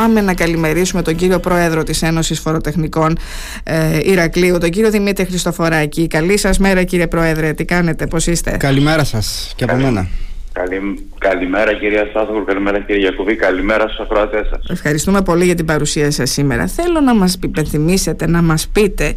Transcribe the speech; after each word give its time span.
πάμε 0.00 0.20
να 0.20 0.34
καλημερίσουμε 0.34 1.02
τον 1.02 1.14
κύριο 1.14 1.40
Πρόεδρο 1.40 1.82
της 1.82 2.02
Ένωσης 2.02 2.40
Φοροτεχνικών 2.40 3.18
ε, 3.62 3.98
Ηρακλείου, 4.02 4.58
τον 4.58 4.70
κύριο 4.70 4.90
Δημήτρη 4.90 5.24
Χριστοφοράκη. 5.24 6.06
Καλή 6.06 6.38
σας 6.38 6.58
μέρα 6.58 6.82
κύριε 6.82 7.06
Πρόεδρε, 7.06 7.52
τι 7.52 7.64
κάνετε, 7.64 8.06
πώς 8.06 8.26
είστε; 8.26 8.50
Καλημέρα 8.50 9.04
σας 9.04 9.52
και 9.56 9.64
από 9.64 9.76
μένα. 9.76 10.08
Καλη, 10.58 11.08
καλημέρα 11.18 11.74
κυρία 11.74 12.06
Στάθογο, 12.10 12.44
καλημέρα 12.44 12.80
κύριε 12.80 13.00
Γιακουβή, 13.00 13.36
καλημέρα 13.36 13.88
στους 13.88 13.98
ακροατές 13.98 14.48
σας. 14.48 14.70
Ευχαριστούμε 14.70 15.22
πολύ 15.22 15.44
για 15.44 15.54
την 15.54 15.64
παρουσία 15.64 16.10
σας 16.10 16.30
σήμερα. 16.30 16.66
Θέλω 16.66 17.00
να 17.00 17.14
μας 17.14 17.38
υπενθυμίσετε, 17.42 18.26
να 18.26 18.42
μας 18.42 18.68
πείτε 18.68 19.14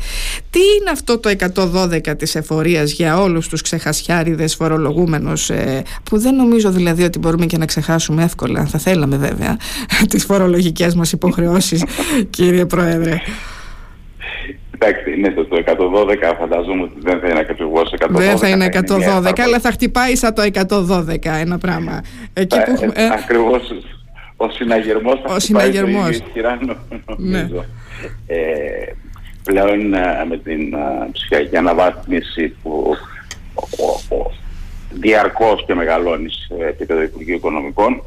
τι 0.50 0.60
είναι 0.60 0.90
αυτό 0.92 1.20
το 1.20 1.30
112 1.30 2.18
της 2.18 2.36
εφορίας 2.36 2.92
για 2.92 3.22
όλους 3.22 3.48
τους 3.48 3.62
ξεχασιάριδες 3.62 4.56
φορολογούμενους 4.56 5.50
ε, 5.50 5.84
που 6.04 6.18
δεν 6.20 6.36
νομίζω 6.36 6.72
δηλαδή 6.72 7.04
ότι 7.04 7.20
μπορούμε 7.20 7.46
και 7.46 7.58
να 7.58 7.66
ξεχάσουμε 7.66 8.24
εύκολα, 8.24 8.66
θα 8.66 8.80
θέλαμε 8.80 9.18
βέβαια, 9.18 9.58
τις 10.10 10.26
φορολογικές 10.26 10.96
μας 10.96 11.12
υποχρεώσεις 11.12 11.84
κύριε 12.36 12.66
Πρόεδρε. 12.66 13.16
Κοιτάξτε, 14.84 15.12
είναι 15.12 15.30
το, 15.30 15.64
112, 15.66 16.36
φαντάζομαι 16.40 16.84
ότι 16.84 16.94
δεν 16.98 17.20
θα 17.20 17.28
είναι 17.28 17.40
ακριβώς 17.40 17.94
112. 18.00 18.10
Δεν 18.10 18.38
θα 18.38 18.48
είναι 18.48 18.70
112, 18.74 19.40
αλλά 19.40 19.60
θα 19.60 19.72
χτυπάει 19.72 20.16
σαν 20.16 20.34
το 20.34 20.42
112 20.54 21.16
ένα 21.24 21.58
πράγμα. 21.58 22.02
Εκεί 22.34 22.58
που, 22.64 22.92
ε, 22.94 23.04
ε, 23.04 23.10
ακριβώς 23.12 23.74
ο 24.36 24.50
συναγερμός 24.50 25.22
θα 25.26 25.34
ο 25.34 25.40
χτυπάει 25.40 25.72
το 25.72 25.88
ισχυρά 26.10 26.60
ναι. 27.18 27.50
Ε, 28.28 28.38
πλέον 29.44 29.94
ε, 29.94 30.26
με 30.30 30.38
την 30.38 30.76
ψηφιακή 31.12 31.58
αναβάθμιση 31.58 32.56
που 32.64 32.96
διαρκώς 34.92 35.66
και 35.66 35.74
μεγαλώνεις 35.74 36.48
σε 36.48 36.68
επίπεδο 36.68 37.02
Υπουργείου 37.02 37.36
Οικονομικών 37.36 38.04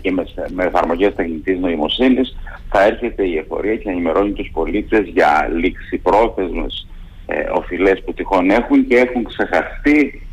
και 0.00 0.10
με, 0.10 0.24
με 0.54 0.64
εφαρμογές 0.64 1.14
τεχνητής 1.14 1.58
νοημοσύνης 1.58 2.36
θα 2.68 2.82
έρχεται 2.82 3.26
η 3.26 3.36
εφορία 3.36 3.76
και 3.76 3.82
θα 3.84 3.90
ενημερώνει 3.90 4.32
τους 4.32 4.50
πολίτες 4.52 5.06
για 5.06 5.50
λήξιπρόθεσμες 5.54 6.88
ε, 7.26 7.48
οφειλές 7.52 8.02
που 8.04 8.14
τυχόν 8.14 8.50
έχουν 8.50 8.86
και 8.86 8.96
έχουν 8.96 9.24
ξεχαστεί 9.24 10.26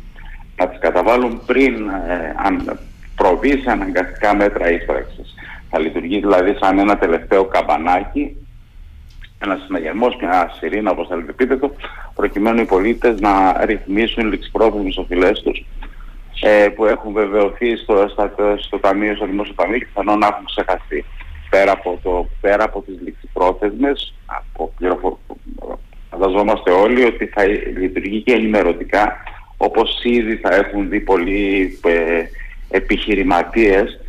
να 0.56 0.68
τις 0.68 0.78
καταβάλουν 0.78 1.40
πριν 1.46 1.88
ε, 1.88 2.34
αν 2.44 2.78
προβεί 3.16 3.58
σε 3.58 3.70
αναγκαστικά 3.70 4.36
μέτρα 4.36 4.70
ίσπραξης. 4.70 5.34
Θα 5.70 5.78
λειτουργεί 5.78 6.18
δηλαδή 6.18 6.56
σαν 6.60 6.78
ένα 6.78 6.98
τελευταίο 6.98 7.44
καμπανάκι, 7.44 8.36
ένας 9.38 9.62
συναγερμός 9.66 10.16
και 10.16 10.24
ένα 10.24 10.50
σιρήνα 10.58 10.90
όπως 10.90 11.08
θα 11.08 11.24
πείτε 11.36 11.56
το, 11.56 11.72
προκειμένου 12.14 12.60
οι 12.60 12.64
πολίτες 12.64 13.20
να 13.20 13.64
ρυθμίσουν 13.64 14.30
ληξιπρόθεσμες 14.30 14.96
οφειλές 14.96 15.42
τους 15.42 15.64
ε, 16.40 16.68
που 16.68 16.84
έχουν 16.84 17.12
βεβαιωθεί 17.12 17.76
στο, 17.76 18.08
στο, 18.08 18.30
στο 18.58 18.78
Ταμείο, 18.78 19.14
στο 19.14 19.26
Δημόσιο 19.26 19.54
Ταμείο 19.54 19.78
και 19.78 19.84
πιθανόν 19.84 20.18
να 20.18 20.26
έχουν 20.26 20.44
ξεχαστεί 20.44 21.04
πέρα 21.50 21.72
από, 21.72 21.98
το, 22.02 22.28
πέρα 22.40 22.64
από 22.64 22.82
τις 22.82 23.00
ληξιπρόθεσμες, 23.04 24.14
από 24.26 24.72
φανταζόμαστε 26.10 26.70
όλοι 26.70 27.04
ότι 27.04 27.26
θα 27.26 27.44
λειτουργεί 27.76 28.20
και 28.20 28.32
ενημερωτικά, 28.32 29.16
όπως 29.56 30.00
ήδη 30.02 30.36
θα 30.36 30.54
έχουν 30.54 30.88
δει 30.88 31.00
πολλοί 31.00 31.78
ε, 31.84 32.22
επιχειρηματίες, 32.68 34.00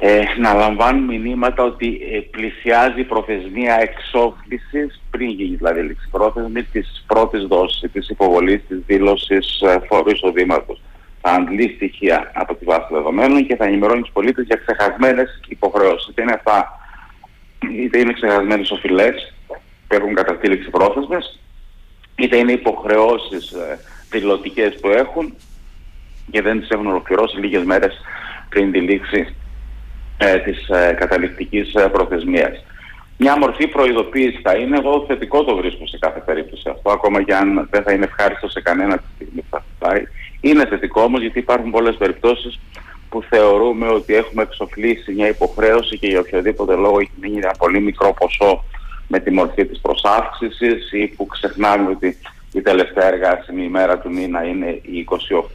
ε, 0.00 0.22
να 0.40 0.54
λαμβάνουν 0.54 1.04
μηνύματα 1.04 1.62
ότι 1.62 2.00
ε, 2.12 2.20
πλησιάζει 2.20 3.00
η 3.00 3.04
προθεσμία 3.04 3.78
εξόφλησης 3.80 5.00
πριν 5.10 5.28
γίνει 5.28 5.56
δηλαδή 5.56 5.80
ληξιπρόθεσμη 5.80 6.62
της 6.62 7.04
πρώτης 7.06 7.46
δόσης 7.46 7.90
της 7.92 8.08
υποβολής 8.08 8.60
της 8.68 8.82
δήλωσης 8.86 9.60
ε, 9.60 9.78
φόρου 9.88 10.10
εισοδήματος 10.10 10.80
θα 11.20 11.30
αντλεί 11.30 11.72
στοιχεία 11.76 12.30
από 12.34 12.54
τη 12.54 12.64
βάση 12.64 12.86
δεδομένων 12.90 13.46
και 13.46 13.56
θα 13.56 13.64
ενημερώνει 13.64 14.00
τους 14.00 14.12
πολίτες 14.12 14.44
για 14.46 14.60
ξεχασμένες 14.66 15.40
υποχρεώσεις. 15.48 16.08
Είτε 16.08 16.22
είναι 16.22 16.32
αυτά, 16.32 16.80
είτε 17.72 17.98
είναι 17.98 18.12
ξεχασμένες 18.12 18.70
οφειλές 18.70 19.34
που 19.88 19.94
έχουν 19.94 20.14
καταστήληξει 20.14 20.70
πρόθεσμες, 20.70 21.38
είτε 22.16 22.36
είναι 22.36 22.52
υποχρεώσεις 22.52 23.50
ε, 23.50 23.78
δηλωτικές 24.10 24.78
που 24.80 24.88
έχουν 24.88 25.34
και 26.30 26.42
δεν 26.42 26.60
τις 26.60 26.68
έχουν 26.68 26.86
ολοκληρώσει 26.86 27.36
λίγες 27.36 27.64
μέρες 27.64 28.00
πριν 28.48 28.72
τη 28.72 28.80
λήξη 28.80 29.34
ε, 30.18 30.38
της 30.38 30.68
ε, 30.68 30.92
καταληκτικής 30.92 31.74
ε, 31.74 31.88
προθεσμίας. 31.88 32.64
Μια 33.20 33.38
μορφή 33.38 33.68
προειδοποίηση 33.68 34.40
θα 34.42 34.54
είναι, 34.54 34.78
εγώ 34.78 35.04
θετικό 35.06 35.44
το 35.44 35.56
βρίσκω 35.56 35.86
σε 35.86 35.98
κάθε 35.98 36.20
περίπτωση 36.20 36.68
αυτό, 36.68 36.90
ακόμα 36.90 37.22
και 37.22 37.34
αν 37.34 37.68
δεν 37.70 37.82
θα 37.82 37.92
είναι 37.92 38.04
ευχάριστο 38.04 38.48
σε 38.48 38.60
κανένα 38.60 38.96
τη 38.96 39.04
στιγμή 39.14 39.40
που 39.40 39.46
θα 39.50 39.64
πάει. 39.78 40.02
Είναι 40.40 40.66
θετικό 40.66 41.02
όμως 41.02 41.20
γιατί 41.20 41.38
υπάρχουν 41.38 41.70
πολλές 41.70 41.96
περιπτώσεις 41.96 42.60
που 43.08 43.22
θεωρούμε 43.22 43.88
ότι 43.88 44.14
έχουμε 44.14 44.42
εξοφλήσει 44.42 45.12
μια 45.12 45.28
υποχρέωση 45.28 45.98
και 45.98 46.06
για 46.06 46.20
οποιοδήποτε 46.20 46.74
λόγο 46.74 46.98
έχει 46.98 47.10
μείνει 47.20 47.36
ένα 47.36 47.54
πολύ 47.58 47.80
μικρό 47.80 48.14
ποσό 48.14 48.64
με 49.08 49.18
τη 49.18 49.30
μορφή 49.30 49.66
της 49.66 49.80
προσάυξησης 49.80 50.92
ή 50.92 51.06
που 51.06 51.26
ξεχνάμε 51.26 51.90
ότι 51.90 52.16
η 52.52 52.60
τελευταία 52.60 53.06
εργάσιμη 53.06 53.64
ημέρα 53.64 53.98
του 53.98 54.12
μήνα 54.12 54.44
είναι 54.44 54.66
η 54.66 55.06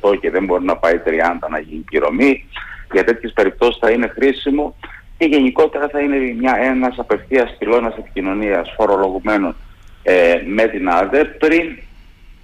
28 0.02 0.20
και 0.20 0.30
δεν 0.30 0.46
μπορεί 0.46 0.64
να 0.64 0.78
πάει 0.78 1.02
30 1.06 1.10
να 1.50 1.60
γίνει 1.60 1.82
πληρωμή. 1.82 2.48
Για 2.92 3.04
τέτοιες 3.04 3.34
περιπτώσεις 3.34 3.78
θα 3.80 3.90
είναι 3.90 4.08
χρήσιμο 4.08 4.76
και 5.18 5.26
γενικότερα 5.26 5.88
θα 5.92 6.00
είναι 6.00 6.18
μια, 6.40 6.56
ένας 6.62 6.96
απευθείας 6.98 7.56
πυλώνας 7.58 7.96
επικοινωνίας 7.98 8.74
φορολογουμένων 8.78 9.56
ε, 10.04 10.36
με 10.46 10.64
την 10.68 10.90
ΑΔΕ 10.90 11.24
πριν 11.24 11.78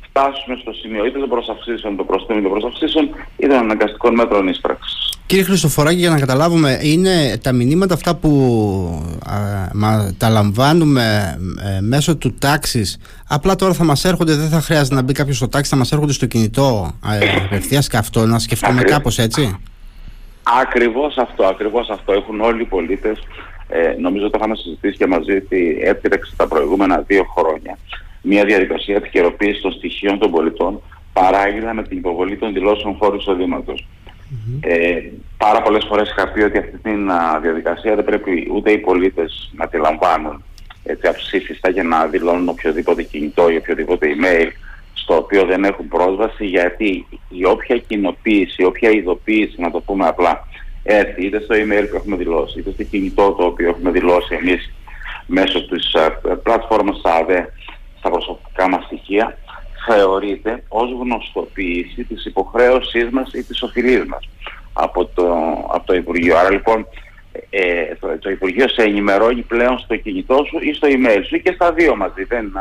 φτάσουμε 0.08 0.58
στο 0.62 0.72
σημείο 0.74 1.06
είτε 1.06 1.20
των 1.20 1.30
προσαυξήσεων, 1.30 1.96
των 1.96 2.06
προσθέμενων 2.06 2.52
των 2.52 2.60
προσαυξήσεων, 2.60 3.10
είτε 3.38 3.48
των 3.48 3.58
αναγκαστικών 3.58 4.14
μέτρων 4.14 4.48
ίσπραξη. 4.48 4.96
Κύριε 5.26 5.44
Χριστοφοράκη, 5.44 5.98
για 6.00 6.10
να 6.10 6.20
καταλάβουμε, 6.20 6.80
είναι 6.82 7.38
τα 7.42 7.52
μηνύματα 7.52 7.94
αυτά 7.94 8.16
που 8.16 8.30
α, 9.26 9.36
μα, 9.74 10.14
τα 10.18 10.30
λαμβάνουμε 10.30 11.38
ε, 11.78 11.82
μέσω 11.82 12.16
του 12.16 12.34
τάξης. 12.34 12.98
Απλά 13.28 13.56
τώρα 13.56 13.74
θα 13.74 13.84
μας 13.84 14.06
έρχονται, 14.06 14.36
δεν 14.36 14.50
θα 14.50 14.62
χρειάζεται 14.62 14.96
να 14.96 15.02
μπει 15.02 15.14
κάποιος 15.14 15.38
στο 15.38 15.48
τάξη, 15.48 15.70
θα 15.70 15.76
μας 15.76 15.92
έρχονται 15.92 16.14
στο 16.14 16.26
κινητό 16.26 16.92
ε, 17.20 17.44
απευθείας 17.46 17.88
και 17.88 17.98
αυτό, 17.98 18.26
να 18.26 18.40
σκεφτούμε 18.40 18.82
κάπως 18.82 19.18
έτσι. 19.18 19.60
Ακριβώς 20.62 21.18
αυτό, 21.18 21.46
ακριβώς 21.46 21.90
αυτό. 21.90 22.14
Έχουν 22.14 22.42
όλοι 22.42 22.62
οι 22.62 22.66
πολίτες. 22.66 23.20
Ε, 23.68 23.96
νομίζω 24.00 24.30
το 24.30 24.38
είχαμε 24.40 24.56
συζητήσει 24.56 24.98
και 24.98 25.08
μαζί 25.08 25.32
ότι 25.32 25.80
έπτυξε 25.82 26.34
τα 26.36 26.48
προηγούμενα 26.48 27.02
δύο 27.08 27.24
χρόνια 27.38 27.78
μια 28.22 28.46
διαδικασία 28.46 28.96
επικαιροποίησης 28.96 29.62
των 29.62 29.72
στοιχείων 29.72 30.20
των 30.20 30.32
πολιτών 30.32 30.82
παράγει 31.14 31.60
με 31.74 31.84
την 31.84 31.98
υποβολή 31.98 32.38
των 32.38 32.54
δηλώσεων 32.54 32.96
φόρου 32.96 33.16
εισοδήματος. 33.16 33.88
Mm-hmm. 33.88 34.60
Ε, 34.62 35.02
πάρα 35.38 35.62
πολλές 35.62 35.86
φορές 35.88 36.10
είχα 36.10 36.28
πει 36.32 36.42
ότι 36.42 36.58
αυτή 36.58 36.78
τη 36.78 36.92
διαδικασία 37.42 37.96
δεν 37.96 38.04
πρέπει 38.04 38.52
ούτε 38.54 38.72
οι 38.72 38.78
πολίτες 38.78 39.52
να 39.56 39.68
τη 39.68 39.78
λαμβάνουν 39.78 40.44
έτσι 40.84 41.08
αψήφιστα 41.08 41.70
για 41.70 41.84
να 41.84 42.08
δηλώνουν 42.08 42.50
οποιοδήποτε 42.50 43.04
κινητό 43.04 43.50
ή 43.50 43.56
οποιοδήποτε 43.56 44.08
email 44.16 44.48
στο 45.10 45.18
οποίο 45.18 45.46
δεν 45.46 45.64
έχουν 45.64 45.88
πρόσβαση 45.88 46.46
γιατί 46.46 47.06
η 47.30 47.46
όποια 47.46 47.78
κοινοποίηση, 47.78 48.62
η 48.62 48.66
όποια 48.66 48.90
ειδοποίηση 48.90 49.62
να 49.62 49.72
το 49.72 49.80
πούμε 49.80 50.08
απλά 50.08 50.48
έρθει 50.84 51.26
είτε 51.26 51.40
στο 51.40 51.56
email 51.56 51.86
που 51.90 51.96
έχουμε 51.96 52.16
δηλώσει 52.16 52.60
είτε 52.60 52.72
στο 52.72 52.84
κινητό 52.84 53.32
το 53.32 53.46
οποίο 53.46 53.70
έχουμε 53.70 53.92
δηλώσει 53.92 54.36
εμείς 54.36 54.72
μέσω 55.26 55.68
της 55.68 55.96
uh, 55.98 56.36
πλατφόρμας 56.44 57.02
ΑΔΕ 57.04 57.54
στα 58.00 58.10
προσωπικά 58.10 58.70
μας 58.70 58.86
στοιχεία 58.86 59.38
θεωρείται 59.88 60.64
ως 60.68 60.92
γνωστοποίηση 61.02 62.04
της 62.04 62.26
υποχρέωσής 62.26 63.10
μας 63.10 63.34
ή 63.34 63.44
της 63.44 63.62
οφειλής 63.62 64.06
μας 64.06 64.30
από 64.74 65.06
το, 65.06 65.34
από 65.74 65.86
το 65.86 65.94
Υπουργείο. 65.94 66.38
Άρα 66.38 66.52
λοιπόν 66.52 66.88
ε, 67.50 67.96
το, 68.00 68.18
το 68.20 68.30
Υπουργείο 68.30 68.68
σε 68.68 68.82
ενημερώνει 68.82 69.42
πλέον 69.42 69.80
στο 69.80 69.96
κινητό 69.96 70.44
σου 70.48 70.58
ή 70.62 70.74
στο 70.74 70.88
email 70.92 71.22
σου 71.28 71.36
ή 71.36 71.42
και 71.42 71.52
στα 71.52 71.74
δύο 71.74 71.96
μαζί. 71.96 72.24
Δεν, 72.24 72.52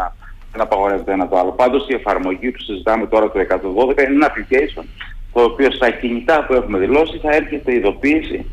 δεν 0.53 0.61
απαγορεύεται 0.61 1.13
ένα 1.13 1.29
το 1.29 1.39
άλλο. 1.39 1.51
Πάντως 1.51 1.89
η 1.89 1.95
εφαρμογή 1.95 2.51
που 2.51 2.61
συζητάμε 2.61 3.07
τώρα 3.07 3.31
το 3.31 3.41
112 3.41 4.03
είναι 4.03 4.15
ένα 4.15 4.33
application 4.33 4.85
το 5.33 5.41
οποίο 5.43 5.71
στα 5.71 5.91
κινητά 5.91 6.45
που 6.45 6.55
έχουμε 6.55 6.79
δηλώσει 6.79 7.19
θα 7.19 7.35
έρχεται 7.35 7.75
ειδοποίηση 7.75 8.45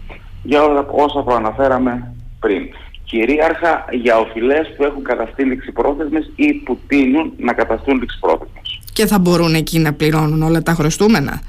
για 0.44 0.64
όλα 0.64 0.86
όσα 0.90 1.22
προαναφέραμε 1.22 2.14
πριν 2.40 2.70
κυρίαρχα 3.06 3.86
για 3.92 4.18
οφειλές 4.18 4.74
που 4.78 4.84
έχουν 4.84 5.04
καταστεί 5.04 5.44
ληξιπρόθεσμες 5.44 6.32
ή 6.36 6.54
που 6.54 6.80
τείνουν 6.88 7.34
να 7.38 7.54
καταστούν 7.54 8.00
ληξιπρόθεσμες. 8.00 8.82
Και 8.94 9.06
θα 9.06 9.20
μπορούν 9.20 9.54
εκεί 9.54 9.80
να 9.80 9.94
πληρώνουν 9.94 10.42
όλα 10.42 10.62
τα 10.64 10.74
χρωστούμενα 10.74 11.42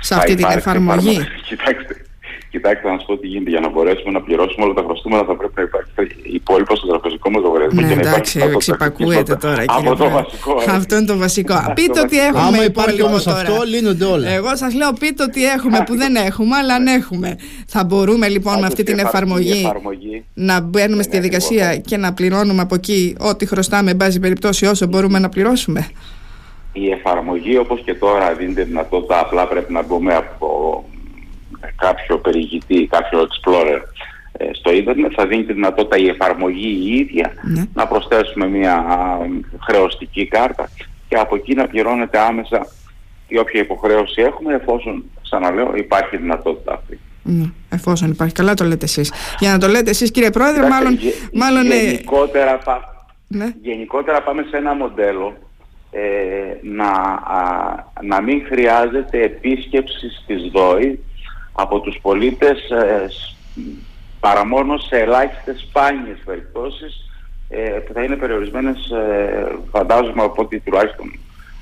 σε 0.00 0.14
αυτή 0.14 0.34
την 0.34 0.46
εφαρμογή; 0.50 1.18
Κοιτάξτε, 1.46 2.03
Κοιτάξτε, 2.54 2.88
να 2.90 2.96
σας 2.98 3.06
πω 3.06 3.16
τι 3.16 3.26
γίνεται. 3.26 3.50
Για 3.50 3.60
να 3.60 3.68
μπορέσουμε 3.68 4.10
να 4.10 4.20
πληρώσουμε 4.22 4.64
όλα 4.64 4.74
τα 4.74 4.82
χρωστούμενα, 4.86 5.24
θα 5.24 5.36
πρέπει 5.36 5.52
να 5.56 5.62
υπάρχει 5.62 5.90
υπόλοιπο 6.22 6.76
στο 6.76 6.86
τραπεζικό 6.86 7.30
μας 7.30 7.42
λογαριασμό. 7.42 7.80
Ναι, 7.80 7.92
εντάξει, 7.92 8.40
εξυπακούεται 8.54 9.34
τώρα. 9.36 9.64
Από 9.66 9.96
το 9.96 10.08
βασικό. 10.10 10.62
Αυτό 10.68 10.96
είναι 10.96 11.06
το 11.06 11.16
βασικό. 11.16 11.54
Πείτε 11.74 12.00
ότι 12.00 12.18
έχουμε. 12.18 12.40
Άμα 12.40 12.64
υπάρχει 12.64 13.02
όμως 13.02 13.26
αυτό, 13.26 13.62
λύνονται 13.66 14.04
όλα. 14.04 14.28
Εγώ 14.28 14.56
σας 14.56 14.74
λέω, 14.74 14.92
πείτε 14.92 15.22
ότι 15.22 15.44
έχουμε 15.44 15.82
που 15.86 15.96
δεν 15.96 16.14
έχουμε, 16.16 16.56
αλλά 16.56 16.74
αν 16.74 16.86
έχουμε. 16.86 17.36
Θα 17.66 17.84
μπορούμε 17.84 18.28
λοιπόν 18.28 18.58
με 18.60 18.66
αυτή 18.66 18.82
την 18.82 18.98
εφαρμογή 18.98 19.70
να 20.34 20.60
μπαίνουμε 20.60 21.02
στη 21.02 21.12
διαδικασία 21.12 21.76
και 21.76 21.96
να 21.96 22.12
πληρώνουμε 22.12 22.62
από 22.62 22.74
εκεί 22.74 23.16
ό,τι 23.20 23.46
χρωστάμε, 23.46 23.90
εν 23.90 23.96
πάση 23.96 24.20
περιπτώσει, 24.20 24.66
όσο 24.66 24.86
μπορούμε 24.86 25.18
να 25.18 25.28
πληρώσουμε. 25.28 25.88
Η 26.72 26.90
εφαρμογή 26.90 27.56
όπως 27.58 27.80
και 27.84 27.94
τώρα 27.94 28.34
δίνεται 28.34 28.62
δυνατότητα 28.62 29.20
απλά 29.20 29.48
πρέπει 29.48 29.72
να 29.72 29.82
μπούμε 29.82 30.14
από 30.14 30.48
κάποιο 31.76 32.18
περιηγητή, 32.18 32.86
κάποιο 32.90 33.20
explorer 33.28 33.80
ε, 34.36 34.76
ίντερνετ, 34.76 35.12
θα 35.16 35.26
δίνει 35.26 35.44
τη 35.44 35.52
δυνατότητα 35.52 35.96
η 35.96 36.08
εφαρμογή 36.08 36.68
η 36.68 36.94
ίδια 36.94 37.32
Ναι. 37.42 37.64
να 37.74 37.86
προσθέσουμε 37.86 38.46
μια 38.48 38.74
α, 38.74 39.18
χρεωστική 39.66 40.26
κάρτα 40.26 40.68
και 41.08 41.16
από 41.16 41.36
εκεί 41.36 41.54
να 41.54 41.66
πληρώνεται 41.66 42.18
άμεσα 42.18 42.66
η 43.28 43.38
όποια 43.38 43.60
υποχρέωση 43.60 44.22
έχουμε 44.22 44.54
εφόσον, 44.54 45.04
ξαναλέω, 45.22 45.72
υπάρχει 45.76 46.16
δυνατότητα 46.16 46.72
αυτή. 46.74 46.98
Ναι, 47.22 47.44
εφόσον 47.68 48.10
υπάρχει. 48.10 48.34
Καλά 48.34 48.54
το 48.54 48.64
λέτε 48.64 48.84
εσείς. 48.84 49.12
Για 49.38 49.50
να 49.52 49.58
το 49.58 49.68
λέτε 49.68 49.90
εσείς 49.90 50.10
κύριε 50.10 50.30
Πρόεδρε, 50.30 50.58
Εντάξει, 50.66 50.72
μάλλον, 50.82 50.94
γε- 50.98 51.14
μάλλον 51.32 51.70
ε, 51.70 51.74
γενικότερα, 51.84 52.58
πα- 52.58 53.06
ναι. 53.28 53.52
γενικότερα 53.62 54.22
πάμε 54.22 54.46
σε 54.50 54.56
ένα 54.56 54.74
μοντέλο 54.74 55.36
ε, 55.90 56.00
να, 56.62 56.86
α, 57.38 57.74
να 58.02 58.22
μην 58.22 58.42
χρειάζεται 58.46 59.22
επίσκεψη 59.22 60.08
στις 60.22 60.50
ΔΟΗ 60.52 60.98
από 61.56 61.80
τους 61.80 61.98
πολίτες 62.02 62.70
ε, 62.70 63.06
σ- 63.08 63.36
παρά 64.20 64.46
μόνο 64.46 64.78
σε 64.78 64.96
ελάχιστες 64.98 65.60
σπάνιες 65.68 66.18
περιπτώσεις 66.24 67.10
ε, 67.48 67.58
που 67.58 67.92
θα 67.92 68.02
είναι 68.02 68.16
περιορισμένες 68.16 68.90
ε, 68.90 69.56
φαντάζομαι 69.70 70.22
από 70.22 70.42
ό,τι 70.42 70.60
τουλάχιστον 70.60 71.18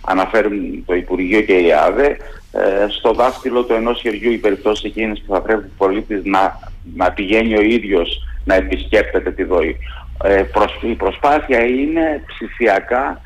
αναφέρουν 0.07 0.85
το 0.87 0.95
Υπουργείο 0.95 1.41
και 1.41 1.53
η 1.59 1.73
ΑΔΕ 1.73 2.17
ε, 2.53 2.87
στο 2.89 3.13
δάχτυλο 3.13 3.63
του 3.65 3.73
ενός 3.73 4.01
χεριού 4.01 4.31
οι 4.33 4.37
περιπτώσεις 4.39 4.85
εκείνες 4.85 5.23
που 5.27 5.33
θα 5.35 5.41
πρέπει 5.41 5.65
ο 5.67 5.71
πολίτης 5.77 6.21
να, 6.25 6.59
να 6.95 7.13
πηγαίνει 7.13 7.57
ο 7.57 7.61
ίδιος 7.61 8.27
να 8.45 8.55
επισκέπτεται 8.55 9.31
τη 9.33 9.43
ΔΟΗ. 9.45 9.77
Ε, 10.25 10.43
προσ- 10.43 10.83
η 10.83 10.95
προσπάθεια 10.95 11.65
είναι 11.65 12.23
ψηφιακά 12.27 13.21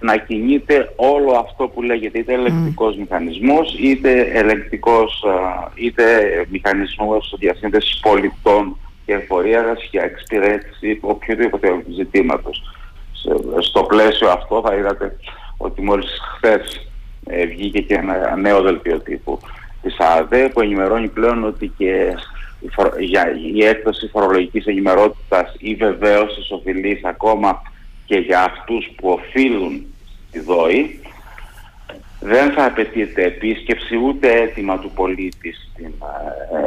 να 0.00 0.16
κινείται 0.16 0.92
όλο 0.96 1.32
αυτό 1.32 1.68
που 1.68 1.82
λέγεται 1.82 2.18
είτε 2.18 2.32
ελεγκτικός 2.32 2.96
μηχανισμός 2.96 3.76
είτε 3.80 4.20
ελεγκτικός 4.20 5.24
α, 5.24 5.68
είτε 5.74 6.04
μηχανισμός 6.50 7.34
διασύνδεσης 7.38 7.98
πολιτών 8.00 8.76
και 9.06 9.12
εφορίας 9.12 9.88
για 9.90 10.02
εξυπηρέτηση 10.02 10.98
οποιοδήποτε 11.00 11.82
ζητήματος. 11.94 12.62
Σε- 13.12 13.60
Στο 13.60 13.82
πλαίσιο 13.82 14.28
αυτό 14.28 14.62
θα 14.66 14.74
είδατε 14.74 15.16
ότι 15.56 15.82
μόλις 15.82 16.10
χθες 16.36 16.90
ε, 17.26 17.46
βγήκε 17.46 17.80
και 17.80 17.94
ένα 17.94 18.36
νέο 18.36 18.60
δελτίο 18.62 19.00
τύπου 19.00 19.38
της 19.82 19.96
ΑΔΕ 19.98 20.48
που 20.48 20.60
ενημερώνει 20.60 21.08
πλέον 21.08 21.44
ότι 21.44 21.72
και 21.76 22.14
η, 22.60 22.68
φορο- 22.68 22.98
για, 22.98 23.24
η 23.54 23.64
έκδοση 23.64 24.08
φορολογικής 24.08 24.66
ενημερότητας 24.66 25.54
ή 25.58 25.74
βεβαίωσης 25.74 26.50
οφειλής 26.50 27.04
ακόμα 27.04 27.62
και 28.08 28.18
για 28.18 28.42
αυτούς 28.42 28.90
που 28.96 29.08
οφείλουν 29.08 29.86
τη 30.30 30.40
ΔΟΗ 30.40 31.00
δεν 32.20 32.52
θα 32.52 32.64
απαιτείται 32.64 33.22
επίσκεψη 33.22 33.96
ούτε 33.96 34.32
αίτημα 34.32 34.78
του 34.78 34.90
πολίτη 34.90 35.52
στην, 35.52 35.92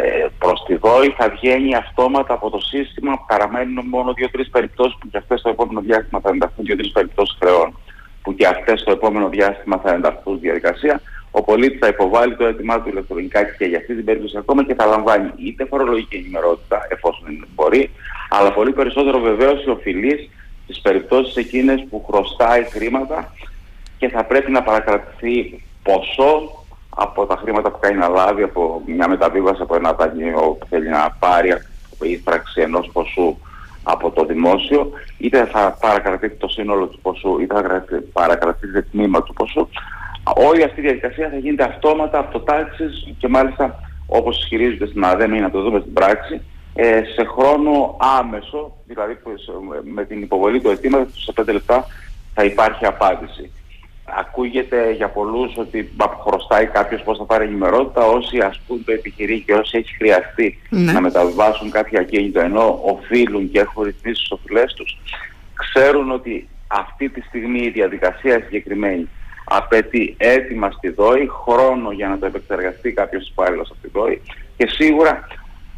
ε, 0.03 0.27
προς 0.37 0.63
τη 0.67 0.75
ΔΟΗ 0.75 1.09
θα 1.17 1.29
βγαίνει 1.29 1.75
αυτόματα 1.75 2.33
από 2.33 2.49
το 2.49 2.59
σύστημα 2.59 3.25
παραμένουν 3.27 3.85
μόνο 3.85 4.13
δύο-τρεις 4.13 4.49
περιπτώσεις 4.49 4.97
που 4.99 5.07
και 5.09 5.17
αυτές 5.17 5.39
στο 5.39 5.49
επόμενο 5.49 5.81
διάστημα 5.81 6.19
θα 6.19 6.29
ενταχθούν 6.29 6.65
δύο-τρεις 6.65 6.91
περιπτώσεις 6.91 7.37
χρεών 7.39 7.79
που 8.21 8.35
και 8.35 8.47
αυτές 8.47 8.79
στο 8.79 8.91
επόμενο 8.91 9.29
διάστημα 9.29 9.77
θα 9.77 9.93
ενταχθούν 9.93 10.37
στη 10.37 10.45
διαδικασία. 10.45 11.01
Ο 11.31 11.43
πολίτης 11.43 11.79
θα 11.79 11.87
υποβάλει 11.87 12.35
το 12.35 12.45
αίτημά 12.45 12.81
του 12.81 12.89
ηλεκτρονικά 12.89 13.43
και 13.43 13.65
για 13.65 13.77
αυτή 13.77 13.95
την 13.95 14.05
περίπτωση 14.05 14.37
ακόμα 14.37 14.63
και 14.63 14.73
θα 14.73 14.85
λαμβάνει 14.85 15.31
είτε 15.35 15.65
φορολογική 15.65 16.15
ενημερότητα 16.15 16.87
εφόσον 16.89 17.47
μπορεί 17.55 17.89
αλλά 18.29 18.53
πολύ 18.53 18.71
περισσότερο 18.71 19.19
βεβαίως 19.19 19.63
η 19.63 19.69
οφειλής 19.69 20.29
στις 20.63 20.79
περιπτώσεις 20.81 21.35
εκείνες 21.35 21.85
που 21.89 22.05
χρωστάει 22.09 22.63
χρήματα 22.63 23.33
και 23.97 24.09
θα 24.09 24.23
πρέπει 24.23 24.51
να 24.51 24.63
παρακρατηθεί 24.63 25.63
ποσό 25.83 26.63
από 26.89 27.25
τα 27.25 27.35
χρήματα 27.35 27.71
που 27.71 27.79
κάνει 27.79 27.97
να 27.97 28.07
λάβει 28.07 28.43
από 28.43 28.81
μια 28.85 29.07
μεταβίβαση 29.07 29.61
από 29.61 29.75
ένα 29.75 29.93
δανείο 29.93 30.57
που 30.59 30.65
θέλει 30.69 30.89
να 30.89 31.15
πάρει 31.19 31.51
από 31.51 32.05
ίσπραξη 32.05 32.61
ενός 32.61 32.89
ποσού 32.93 33.37
από 33.83 34.11
το 34.11 34.25
δημόσιο, 34.25 34.91
είτε 35.17 35.45
θα 35.45 35.77
παρακρατήσει 35.79 36.35
το 36.35 36.47
σύνολο 36.47 36.87
του 36.87 36.99
ποσού, 37.01 37.39
είτε 37.39 37.53
θα 37.53 37.61
κρατη- 37.61 38.11
παρακρατήσει 38.13 38.73
το 38.73 38.83
τμήμα 38.91 39.23
του 39.23 39.33
ποσού. 39.33 39.67
Όλη 40.23 40.63
αυτή 40.63 40.79
η 40.79 40.83
διαδικασία 40.83 41.29
θα 41.29 41.37
γίνεται 41.37 41.63
αυτόματα 41.63 42.19
από 42.19 42.31
το 42.31 42.39
τάξης 42.39 43.13
και 43.17 43.27
μάλιστα 43.27 43.79
όπως 44.07 44.39
ισχυρίζονται 44.39 44.85
στην 44.87 45.05
ΑΔΕΜ 45.05 45.33
ή 45.33 45.39
να 45.39 45.51
το 45.51 45.61
δούμε 45.61 45.79
στην 45.79 45.93
πράξη, 45.93 46.41
ε, 46.73 47.01
σε 47.15 47.23
χρόνο 47.23 47.97
άμεσο, 48.19 48.77
δηλαδή 48.85 49.13
που 49.15 49.29
σε- 49.37 49.81
με 49.93 50.05
την 50.05 50.21
υποβολή 50.21 50.61
του 50.61 50.69
αιτήματος 50.69 51.23
σε 51.23 51.31
5 51.31 51.51
λεπτά 51.53 51.85
θα 52.33 52.43
υπάρχει 52.43 52.85
απάντηση. 52.85 53.51
Ακούγεται 54.19 54.91
για 54.91 55.07
πολλούς 55.09 55.57
ότι 55.57 55.91
μα, 55.97 56.05
χρωστάει 56.27 56.65
κάποιος 56.65 57.01
πώς 57.01 57.17
θα 57.17 57.23
πάρει 57.25 57.43
ενημερότητα, 57.45 58.05
όσοι 58.05 58.37
ας 58.39 58.59
πούμε 58.67 58.81
το 58.85 58.91
επιχειρεί 58.91 59.39
και 59.39 59.53
όσοι 59.53 59.77
έχει 59.77 59.95
χρειαστεί 59.95 60.59
Ναι. 60.69 60.91
να 60.91 61.01
μεταβάσουν 61.01 61.71
κάποια 61.71 61.99
ακίνητα 61.99 62.43
ενώ 62.43 62.79
οφείλουν 62.83 63.51
και 63.51 63.59
έχουν 63.59 63.83
ρυθμίσει 63.83 64.21
τις 64.21 64.31
οφειλές 64.31 64.73
τους, 64.73 64.97
ξέρουν 65.53 66.11
ότι 66.11 66.47
αυτή 66.67 67.09
τη 67.09 67.21
στιγμή 67.21 67.59
η 67.61 67.69
διαδικασία 67.69 68.41
συγκεκριμένη 68.43 69.07
απαιτεί 69.45 70.15
έτοιμα 70.17 70.71
στη 70.71 70.89
ΔΟΗ, 70.89 71.29
χρόνο 71.43 71.91
για 71.91 72.07
να 72.07 72.17
το 72.19 72.25
επεξεργαστεί 72.25 72.91
κάποιος 72.91 73.27
υπάλληλος 73.29 73.69
από 73.71 73.79
τη 73.81 73.87
ΔΟΗ 73.93 74.21
και 74.57 74.67
σίγουρα 74.67 75.27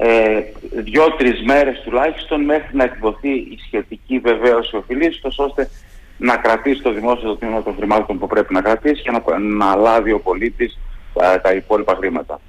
ε, 0.05 0.43
δύο-τρεις 0.71 1.41
μέρες 1.43 1.81
τουλάχιστον 1.81 2.43
μέχρι 2.43 2.75
να 2.75 2.83
εκδοθεί 2.83 3.29
η 3.29 3.59
σχετική 3.65 4.19
βεβαίωση 4.19 4.75
οφειλής, 4.75 5.21
ώστε 5.37 5.69
να 6.17 6.37
κρατήσει 6.37 6.81
το 6.81 6.91
δημόσιο 6.91 7.27
το 7.29 7.35
τμήμα 7.35 7.63
των 7.63 7.75
χρημάτων 7.75 8.19
που 8.19 8.27
πρέπει 8.27 8.53
να 8.53 8.61
κρατήσει 8.61 9.01
και 9.01 9.11
να, 9.11 9.39
να 9.39 9.75
λάβει 9.75 10.11
ο 10.11 10.19
πολίτης 10.19 10.79
τα, 11.13 11.41
τα 11.41 11.53
υπόλοιπα 11.53 11.95
χρήματα. 11.95 12.39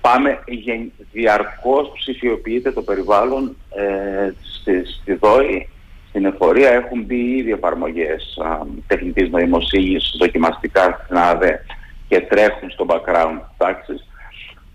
Πάμε, 0.00 0.38
γεν- 0.46 0.92
διαρκώς 1.12 1.92
ψηφιοποιείται 1.94 2.72
το 2.72 2.82
περιβάλλον 2.82 3.56
ε, 3.74 4.32
στη, 4.42 4.84
στη 4.84 5.14
ΔΟΗ, 5.14 5.68
στην 6.08 6.24
εφορία 6.24 6.70
έχουν 6.70 7.02
μπει 7.02 7.36
ήδη 7.36 7.52
εφαρμογές 7.52 8.38
α, 8.44 8.58
τεχνητής 8.86 9.30
νοημοσύνης 9.30 10.14
δοκιμαστικά 10.18 11.00
στην 11.04 11.16
ΑΔΕ 11.16 11.64
και 12.08 12.20
τρέχουν 12.20 12.70
στο 12.70 12.86
background 12.88 13.40
τάξης 13.56 14.09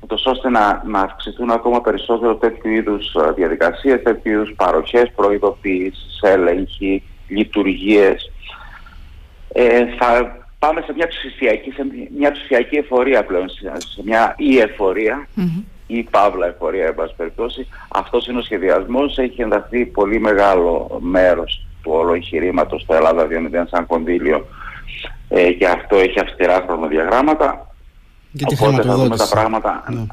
ούτως 0.05 0.25
ώστε 0.25 0.49
να, 0.49 0.83
να 0.85 0.99
αυξηθούν 0.99 1.51
ακόμα 1.51 1.81
περισσότερο 1.81 2.35
τέτοιου 2.35 2.71
είδους 2.71 3.15
α, 3.15 3.33
διαδικασίες, 3.33 4.01
τέτοιου 4.03 4.31
είδους 4.31 4.53
παροχές, 4.55 5.11
προειδοποιήσεις, 5.15 6.19
έλεγχοι, 6.21 7.03
λειτουργίες. 7.27 8.31
Ε, 9.53 9.85
θα 9.99 10.37
πάμε 10.59 10.81
σε 10.81 10.93
μια 10.93 11.07
ψηφιακή, 11.07 11.71
σε 11.71 11.85
μια 12.17 12.31
ψηφιακή 12.31 12.75
εφορία 12.75 13.25
πλέον, 13.25 13.49
σε 13.49 13.71
σε 13.77 14.01
μια 14.03 14.35
e-εφορία 14.39 15.27
Μμμ. 15.33 15.63
ή 15.87 16.03
παύλα 16.03 16.47
εφορία, 16.47 16.85
εν 16.85 16.95
πάση 16.95 17.13
περιπτώσει. 17.17 17.67
Αυτός 17.87 18.27
είναι 18.27 18.39
ο 18.39 18.41
σχεδιασμός, 18.41 19.17
έχει 19.17 19.41
ενταχθεί 19.41 19.85
πολύ 19.85 20.19
μεγάλο 20.19 20.99
μέρος 21.01 21.65
του 21.81 21.91
όλου 21.91 22.13
εγχειρήματος 22.13 22.81
στο 22.81 22.95
Ελλάδα 22.95 23.27
2.0 23.29 23.63
σαν 23.69 23.85
κονδύλιο 23.85 24.45
ε, 25.29 25.51
και 25.51 25.67
αυτό 25.67 25.95
έχει 25.95 26.19
αυστηρά 26.19 26.63
χρονοδιαγράμματα. 26.67 27.74
Για 28.37 28.47
τη 28.47 28.55
Οπότε 28.59 28.81
θα 28.81 28.95
δούμε 28.95 29.17
τα 29.17 29.25
χρηματοδότηση. 29.25 29.33
πράγματα. 29.33 29.83
Ναι. 29.89 30.05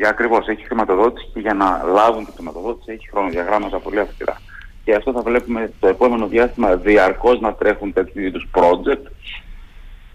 Για 0.00 0.08
ακριβώς, 0.08 0.46
έχει 0.48 0.64
χρηματοδότηση 0.66 1.26
και 1.34 1.40
για 1.40 1.54
να 1.54 1.68
λάβουν 1.96 2.24
τη 2.26 2.32
χρηματοδότηση 2.36 2.92
έχει 2.92 3.08
χρονοδιαγράμματα 3.10 3.78
πολύ 3.78 4.00
αυστηρά. 4.00 4.36
Και 4.84 4.94
αυτό 4.94 5.12
θα 5.12 5.22
βλέπουμε 5.22 5.72
το 5.80 5.86
επόμενο 5.88 6.26
διάστημα 6.26 6.76
διαρκώς 6.76 7.40
να 7.40 7.54
τρέχουν 7.54 7.92
τέτοιου 7.92 8.20
είδους 8.22 8.48
project. 8.54 9.04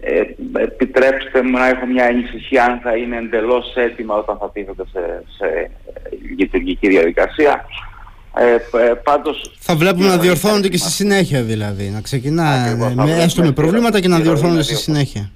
Ε, 0.00 0.20
επιτρέψτε 0.62 1.42
μου 1.42 1.50
να 1.58 1.66
έχω 1.68 1.86
μια 1.86 2.04
ανησυχία 2.04 2.64
αν 2.64 2.80
θα 2.82 2.96
είναι 2.96 3.16
εντελώς 3.16 3.74
έτοιμα 3.76 4.14
όταν 4.14 4.36
θα 4.40 4.50
τίθεται 4.50 4.82
σε, 4.92 5.00
σε 5.38 5.70
λειτουργική 6.38 6.88
διαδικασία. 6.88 7.64
Ε, 8.38 8.54
ε, 8.84 8.94
πάντως, 9.04 9.56
Θα 9.60 9.76
βλέπουμε 9.76 10.06
να 10.06 10.12
είναι 10.12 10.22
διορθώνονται 10.22 10.60
και 10.68 10.74
έτοιμα. 10.74 10.84
στη 10.88 10.92
συνέχεια 10.96 11.42
δηλαδή. 11.42 11.88
Να 11.90 12.00
ξεκινάει 12.00 12.60
Ακριβώς, 12.60 12.88
θα 12.88 12.94
με, 12.94 13.02
βλέπουμε 13.02 13.22
έστω 13.24 13.40
με 13.40 13.46
στη 13.46 13.54
προβλήματα 13.54 14.00
και 14.00 14.08
να 14.08 14.14
ροή 14.16 14.24
να 14.24 14.30
διορθώνονται 14.30 14.62
στη 14.62 14.72
διορθώνονται. 14.74 15.06
συνέχεια. 15.08 15.30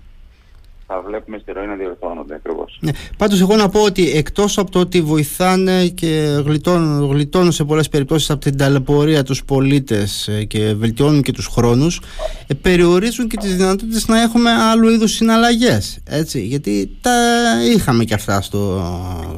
Θα 0.93 1.03
βλέπουμε 1.07 1.39
στη 1.43 1.53
ροή 1.53 1.67
να 1.67 1.75
διορθώνονται 1.75 2.35
ακριβώς. 2.35 2.79
Ναι. 2.81 2.91
Πάντως 3.17 3.41
εγώ 3.41 3.57
να 3.57 3.69
πω 3.69 3.81
ότι 3.81 4.11
εκτός 4.11 4.59
από 4.59 4.71
το 4.71 4.79
ότι 4.79 5.01
βοηθάνε 5.01 5.89
και 5.89 6.43
γλιτώνουν, 6.45 7.11
γλιτώνουν 7.11 7.53
σε 7.53 7.65
πολλές 7.65 7.89
περιπτώσεις 7.89 8.31
από 8.31 8.41
την 8.41 8.57
ταλαιπωρία 8.57 9.23
τους 9.23 9.45
πολίτες 9.45 10.29
ε, 10.29 10.45
και 10.45 10.75
βελτιώνουν 10.75 11.23
και 11.23 11.33
τους 11.33 11.47
χρόνους 11.47 12.01
ε, 12.47 12.55
περιορίζουν 12.55 13.29
και 13.29 13.37
τις 13.37 13.57
δυνατότητες 13.57 14.09
να 14.09 14.21
έχουμε 14.21 14.51
άλλου 14.51 14.89
είδους 14.89 15.13
συναλλαγές 15.13 15.99
έτσι, 16.05 16.41
γιατί 16.41 16.99
τα 17.01 17.13
είχαμε 17.75 18.05
και 18.05 18.15
αυτά 18.15 18.41
στο, 18.41 18.83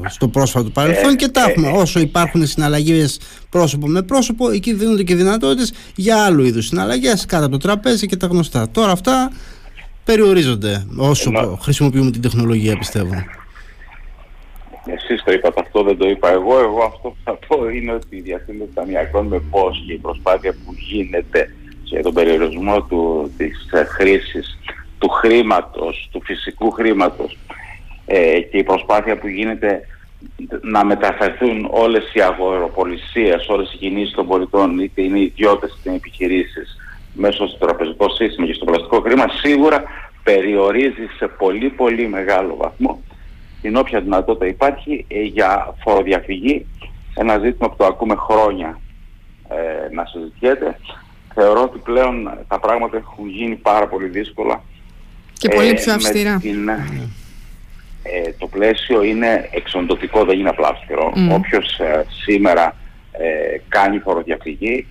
στο 0.09 0.27
πρόσφατο 0.27 0.69
παρελθόν 0.69 1.11
Ε, 1.11 1.15
και 1.15 1.27
τα 1.27 1.41
ε, 1.41 1.49
έχουμε 1.49 1.67
όσο 1.67 1.99
υπάρχουν 1.99 2.45
συναλλαγές 2.45 3.19
πρόσωπο 3.49 3.87
με 3.87 4.01
πρόσωπο 4.01 4.49
εκεί 4.49 4.73
δίνονται 4.73 5.03
και 5.03 5.15
δυνατότητες 5.15 5.73
για 5.95 6.23
άλλου 6.23 6.43
είδους 6.43 6.65
συναλλαγές 6.65 7.25
κάτω 7.25 7.45
από 7.45 7.57
το 7.57 7.67
τραπέζι 7.67 8.07
και 8.07 8.15
τα 8.17 8.27
γνωστά 8.27 8.69
τώρα 8.71 8.91
αυτά 8.91 9.31
περιορίζονται 10.05 10.85
όσο 10.97 11.29
Ενώ- 11.35 11.57
χρησιμοποιούμε 11.61 12.11
την 12.11 12.21
τεχνολογία 12.21 12.77
πιστεύω. 12.77 13.13
Εσείς 14.85 15.23
το 15.23 15.31
είπατε 15.31 15.61
αυτό, 15.61 15.83
δεν 15.83 15.97
το 15.97 16.09
είπα 16.09 16.31
εγώ. 16.31 16.59
Εγώ 16.59 16.83
αυτό 16.83 17.09
που 17.09 17.17
θα 17.23 17.37
πω 17.47 17.69
είναι 17.69 17.91
ότι 17.93 18.15
η 18.15 18.21
διασύνδεση 18.21 18.71
ταμιακών 18.73 19.27
με 19.27 19.39
πώς 19.39 19.83
και 19.87 19.93
η 19.93 19.97
προσπάθεια 19.97 20.51
που 20.51 20.73
γίνεται 20.77 21.55
για 21.83 22.01
τον 22.01 22.13
περιορισμό 22.13 22.81
του, 22.81 23.31
της 23.37 23.69
ε, 23.71 23.83
χρήσης 23.83 24.57
του 24.99 25.09
χρήματος, 25.09 26.09
του 26.11 26.21
φυσικού 26.23 26.71
χρήματος 26.71 27.37
ε, 28.05 28.39
και 28.39 28.57
η 28.57 28.63
προσπάθεια 28.63 29.17
που 29.17 29.27
γίνεται 29.27 29.87
να 30.61 30.85
μεταφερθούν 30.85 31.67
όλες 31.71 32.13
οι 32.13 32.21
αγοροπολισίες, 32.21 33.47
όλες 33.47 33.73
οι 33.73 33.77
κινήσεις 33.77 34.13
των 34.13 34.27
πολιτών, 34.27 34.79
είτε 34.79 35.01
είναι 35.01 35.19
ιδιώτες 35.19 35.69
είτε 35.69 35.89
είναι 35.89 35.97
επιχειρήσεις, 35.97 36.77
μέσω 37.13 37.47
στο 37.47 37.57
τραπεζικό 37.57 38.09
σύστημα 38.09 38.47
και 38.47 38.53
στο 38.53 38.65
πλαστικό 38.65 38.99
χρήμα, 39.01 39.25
σίγουρα 39.41 39.83
περιορίζει 40.23 41.07
σε 41.17 41.27
πολύ 41.27 41.69
πολύ 41.69 42.07
μεγάλο 42.07 42.55
βαθμό 42.55 43.01
την 43.63 43.75
όποια 43.75 44.01
δυνατότητα 44.01 44.47
υπάρχει 44.47 45.05
ε, 45.07 45.21
για 45.21 45.75
φοροδιαφυγή, 45.83 46.65
ένα 47.15 47.37
ζήτημα 47.37 47.69
που 47.69 47.75
το 47.77 47.85
ακούμε 47.85 48.15
χρόνια 48.15 48.79
ε, 49.49 49.93
να 49.93 50.05
συζητιέται. 50.05 50.79
Θεωρώ 51.33 51.61
ότι 51.61 51.79
πλέον 51.79 52.29
τα 52.47 52.59
πράγματα 52.59 52.97
έχουν 52.97 53.29
γίνει 53.29 53.55
πάρα 53.55 53.87
πολύ 53.87 54.07
δύσκολα. 54.07 54.63
Και 55.33 55.49
πολύ 55.49 55.73
πιο 55.73 55.93
αυστηρά. 55.93 56.41
Ε, 58.03 58.31
το 58.37 58.47
πλαίσιο 58.47 59.03
είναι 59.03 59.49
εξοντοτικό, 59.51 60.25
δεν 60.25 60.39
είναι 60.39 60.49
απλά 60.49 60.67
αυστηρό. 60.67 61.13
Mm. 61.15 61.35
Όποιος 61.35 61.79
ε, 61.79 62.05
σήμερα 62.23 62.75
ε, 63.11 63.57
κάνει 63.67 63.99
φοροδιαφυγή 63.99 64.87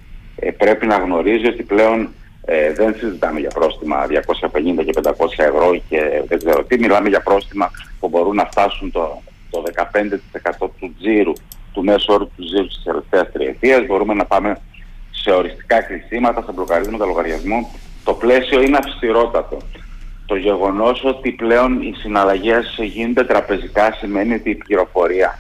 πρέπει 0.56 0.87
να 0.87 0.96
γνωρίζει 0.96 1.46
ότι 1.46 1.62
πλέον 1.62 2.08
δεν 2.75 2.94
συζητάμε 2.99 3.40
για 3.40 3.50
πρόστιμα 3.50 4.06
250 4.06 4.84
και 4.84 5.00
500 5.02 5.11
ευρώ 5.37 5.80
και 5.88 6.22
δεν 6.26 6.38
ξέρω 6.38 6.64
τι, 6.64 6.78
μιλάμε 6.78 7.08
για 7.08 7.20
πρόστιμα 7.20 7.70
που 8.00 8.08
μπορούν 8.08 8.34
να 8.34 8.44
φτάσουν 8.44 8.92
το, 8.92 9.22
το 9.50 9.62
15% 10.64 10.68
του 10.80 10.94
τζίρου, 10.99 11.32
του 11.72 11.84
μέσου 11.84 12.12
όρου 12.12 12.26
του 12.37 12.44
τζίρου 12.44 12.66
της 12.66 12.82
τελευταίας 12.84 13.32
τριετίας. 13.32 13.87
Μπορούμε 13.87 14.14
να 14.14 14.25
πάμε 14.25 14.61
σε 15.11 15.30
οριστικά 15.30 15.82
κλεισίματα, 15.82 16.42
σε 16.42 16.52
μπλοκαρίσματα 16.52 17.04
λογαριασμού. 17.06 17.70
Το 18.04 18.14
πλαίσιο 18.14 18.62
είναι 18.62 18.78
αυστηρότατο. 18.84 19.56
Το 20.26 20.37
γεγονός 20.37 21.04
ότι 21.04 21.30
πλέον 21.30 21.82
οι 21.82 21.94
συναλλαγές 21.99 22.78
γίνονται 22.82 23.25
τραπεζικά 23.25 23.92
σημαίνει 23.92 24.34
ότι 24.34 24.50
η 24.50 24.54
πληροφορία 24.54 25.38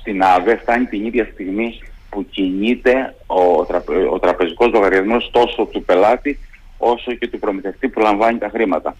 στην 0.00 0.22
ΑΒΕ 0.22 0.56
φτάνει 0.56 0.84
την 0.84 1.04
ίδια 1.04 1.28
στιγμή 1.32 1.80
που 2.10 2.26
κινείται 2.30 3.14
ο, 3.26 3.64
τραπε, 3.64 3.92
ο 4.12 4.18
τραπεζικός 4.18 4.72
λογαριασμός 4.72 5.30
τόσο 5.32 5.64
του 5.72 5.84
πελάτη 5.84 6.38
όσο 6.78 7.14
και 7.14 7.28
του 7.28 7.38
προμηθευτή 7.38 7.88
που 7.88 8.00
λαμβάνει 8.00 8.38
τα 8.38 8.48
χρήματα. 8.48 8.96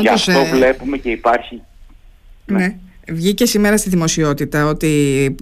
Γι' 0.00 0.08
αυτό 0.08 0.32
ε, 0.32 0.50
βλέπουμε 0.52 0.96
και 0.96 1.10
υπάρχει... 1.10 1.62
Ναι. 2.46 2.58
ναι. 2.58 2.76
Βγήκε 3.08 3.46
σήμερα 3.46 3.76
στη 3.76 3.88
δημοσιότητα 3.88 4.66
ότι 4.66 4.88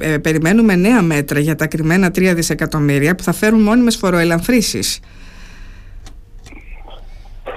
ε, 0.00 0.18
περιμένουμε 0.18 0.76
νέα 0.76 1.02
μέτρα 1.02 1.38
για 1.38 1.56
τα 1.56 1.66
κρυμμένα 1.66 2.08
3 2.08 2.32
δισεκατομμύρια 2.34 3.14
που 3.14 3.22
θα 3.22 3.32
φέρουν 3.32 3.60
μόνιμες 3.60 3.96
φοροελαμφρύσεις. 3.96 5.00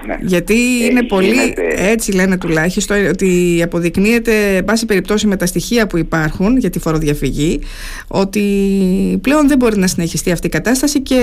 Ναι. 0.05 0.17
Γιατί 0.21 0.83
ε, 0.83 0.85
είναι 0.85 1.03
πολύ, 1.03 1.53
έτσι 1.75 2.11
λένε 2.11 2.37
τουλάχιστον, 2.37 3.07
ότι 3.07 3.61
αποδεικνύεται, 3.63 4.55
εν 4.55 4.65
πάση 4.65 4.85
περιπτώσει 4.85 5.27
με 5.27 5.35
τα 5.35 5.45
στοιχεία 5.45 5.87
που 5.87 5.97
υπάρχουν 5.97 6.57
για 6.57 6.69
τη 6.69 6.79
φοροδιαφυγή, 6.79 7.59
ότι 8.07 8.41
πλέον 9.21 9.47
δεν 9.47 9.57
μπορεί 9.57 9.77
να 9.77 9.87
συνεχιστεί 9.87 10.31
αυτή 10.31 10.47
η 10.47 10.49
κατάσταση 10.49 11.01
και 11.01 11.19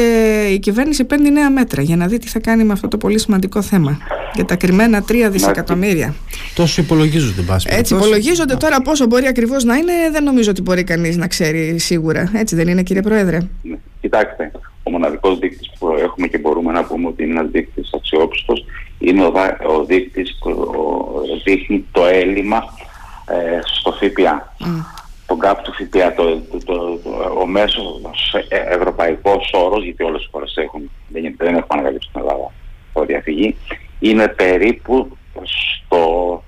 η 0.53 0.59
κυβέρνηση 0.59 1.05
παίρνει 1.05 1.31
νέα 1.31 1.51
μέτρα 1.51 1.83
για 1.83 1.97
να 1.97 2.07
δει 2.07 2.19
τι 2.19 2.29
θα 2.29 2.39
κάνει 2.39 2.65
με 2.65 2.73
αυτό 2.73 2.89
το 2.89 2.97
πολύ 2.97 3.19
σημαντικό 3.19 3.63
θέμα. 3.63 3.99
Για 4.35 4.45
τα 4.45 4.57
κρυμμένα 4.57 5.05
3 5.09 5.15
δισεκατομμύρια. 5.31 6.15
Τόσο 6.55 6.83
υπολογίζονται, 6.83 7.43
πάση 7.43 7.69
Έτσι, 7.71 7.95
υπολογίζονται 7.95 8.57
τώρα 8.57 8.81
πόσο 8.83 9.07
μπορεί 9.07 9.27
ακριβώς 9.27 9.65
να 9.65 9.77
είναι, 9.77 9.93
δεν 10.13 10.25
νομίζω 10.25 10.51
ότι 10.51 10.63
μπορεί 10.63 10.85
κανείς 10.85 11.17
να 11.17 11.27
ξέρει 11.27 11.79
σίγουρα. 11.79 12.31
Έτσι 12.35 12.55
δεν 12.55 12.69
είναι, 12.69 12.83
κύριε 12.83 13.03
Πρόεδρε; 13.03 13.39
Ναι. 13.63 13.77
Κοιτάξτε, 14.01 14.51
ο 14.89 14.91
μοναδικός 14.91 15.39
δείκτης 15.39 15.71
που 15.79 15.89
έχουμε 15.89 16.27
και 16.27 16.39
μπορούμε 16.39 16.73
να 16.73 16.85
πούμε 16.85 17.09
ότι 17.09 17.23
είναι 17.23 17.39
ένας 17.39 17.51
δείκτης 17.51 17.91
αξιόπιστος 17.95 18.65
είναι 18.99 19.25
ο, 19.25 19.33
ο 19.69 19.85
δείκτης 19.85 20.39
που 20.41 20.73
δείχνει 21.45 21.85
το 21.93 22.05
έλλειμμα 22.05 22.65
ε, 23.27 23.59
στο 23.63 23.93
ΦΠΑ. 23.93 24.55
Mm. 24.61 24.85
Το 25.27 25.39
gap 25.43 25.57
του 25.63 25.73
ΦΠΑ, 25.73 26.15
το, 26.15 26.41
το, 26.65 27.01
ο 27.41 27.47
μέσος 27.47 28.35
ε, 28.49 28.57
ευρωπαϊκός 28.57 29.51
όρος, 29.53 29.85
γιατί 29.85 30.03
όλες 30.03 30.25
οι 30.25 30.29
χώρες 30.31 30.57
έχουν, 30.57 30.91
δεν, 31.09 31.35
δεν 31.37 31.49
έχουμε 31.49 31.67
ανακαλύψει 31.69 32.09
στην 32.09 32.21
Ελλάδα 32.21 32.53
το 32.93 33.05
διαφυγή, 33.05 33.57
είναι 33.99 34.29
περίπου 34.29 35.17
στο 35.77 36.43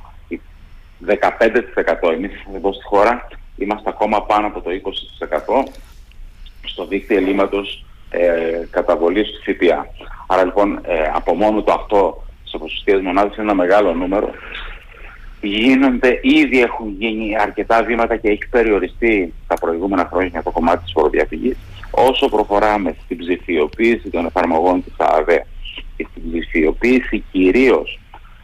15%. 1.07 2.13
Εμείς 2.13 2.33
εδώ 2.55 2.73
στη 2.73 2.85
χώρα 2.85 3.29
είμαστε 3.57 3.89
ακόμα 3.89 4.23
πάνω 4.23 4.47
από 4.47 4.61
το 4.61 4.71
20% 5.65 5.73
στο 6.65 6.87
δίκτυο 6.87 7.17
ελλείμματος 7.17 7.85
ε, 8.11 8.67
καταβολής 8.71 9.29
του 9.31 9.41
ΦΠΑ. 9.43 9.87
Άρα 10.27 10.45
λοιπόν 10.45 10.81
ε, 10.83 11.03
από 11.15 11.35
μόνο 11.35 11.63
το 11.63 11.73
αυτό 11.73 12.25
σε 12.45 12.59
ποσοστίες 12.59 13.01
μονάδες 13.01 13.33
είναι 13.33 13.43
ένα 13.43 13.55
μεγάλο 13.55 13.95
νούμερο. 13.95 14.31
Γίνονται, 15.41 16.19
ήδη 16.23 16.61
έχουν 16.61 16.95
γίνει 16.99 17.39
αρκετά 17.41 17.83
βήματα 17.83 18.17
και 18.17 18.29
έχει 18.29 18.49
περιοριστεί 18.51 19.33
τα 19.47 19.55
προηγούμενα 19.55 20.09
χρόνια 20.13 20.43
το 20.43 20.51
κομμάτι 20.51 20.83
της 20.83 20.93
φοροδιαφυγής. 20.93 21.57
Όσο 21.91 22.29
προχωράμε 22.29 22.95
στην 23.05 23.19
ψηφιοποίηση 23.19 24.11
των 24.11 24.27
εφαρμογών 24.27 24.85
της 24.85 24.93
ΑΑΔΕ 24.97 25.47
και 25.97 26.07
στην 26.11 26.23
ψηφιοποίηση 26.31 27.25
κυρίως 27.33 27.99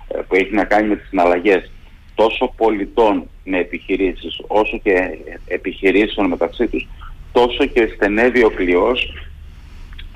ε, 0.08 0.18
που 0.28 0.34
έχει 0.34 0.54
να 0.54 0.64
κάνει 0.64 0.88
με 0.88 0.96
τις 0.96 1.08
συναλλαγές 1.08 1.70
τόσο 2.14 2.52
πολιτών 2.56 3.28
με 3.44 3.58
επιχειρήσεις 3.58 4.40
όσο 4.46 4.78
και 4.82 5.18
επιχειρήσεων 5.46 6.28
μεταξύ 6.28 6.66
τους 6.66 6.88
τόσο 7.32 7.64
και 7.64 7.92
στενεύει 7.94 8.44
ο 8.44 8.50
κλειός 8.50 9.12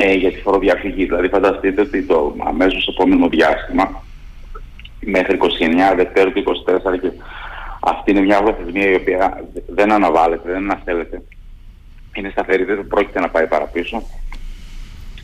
ε, 0.03 0.15
για 0.15 0.33
τη 0.33 0.41
φοροδιαφυγή. 0.41 1.05
Δηλαδή 1.05 1.29
φανταστείτε 1.29 1.81
ότι 1.81 2.03
το 2.03 2.37
αμέσως 2.47 2.89
επόμενο 2.89 3.29
διάστημα 3.29 4.03
μέχρι 5.01 5.39
29 5.41 5.97
Δευτέρου 5.97 6.33
του 6.33 6.43
24 6.95 7.01
και 7.01 7.11
αυτή 7.81 8.11
είναι 8.11 8.21
μια 8.21 8.43
προθεσμία 8.43 8.91
η 8.91 8.95
οποία 8.95 9.45
δεν 9.67 9.93
αναβάλλεται, 9.93 10.53
δεν 10.53 10.57
αναστέλλεται. 10.71 11.23
Είναι 12.15 12.31
σταθερή, 12.31 12.65
δεν 12.65 12.87
πρόκειται 12.87 13.21
να 13.21 13.29
πάει 13.29 13.47
παραπίσω. 13.47 14.03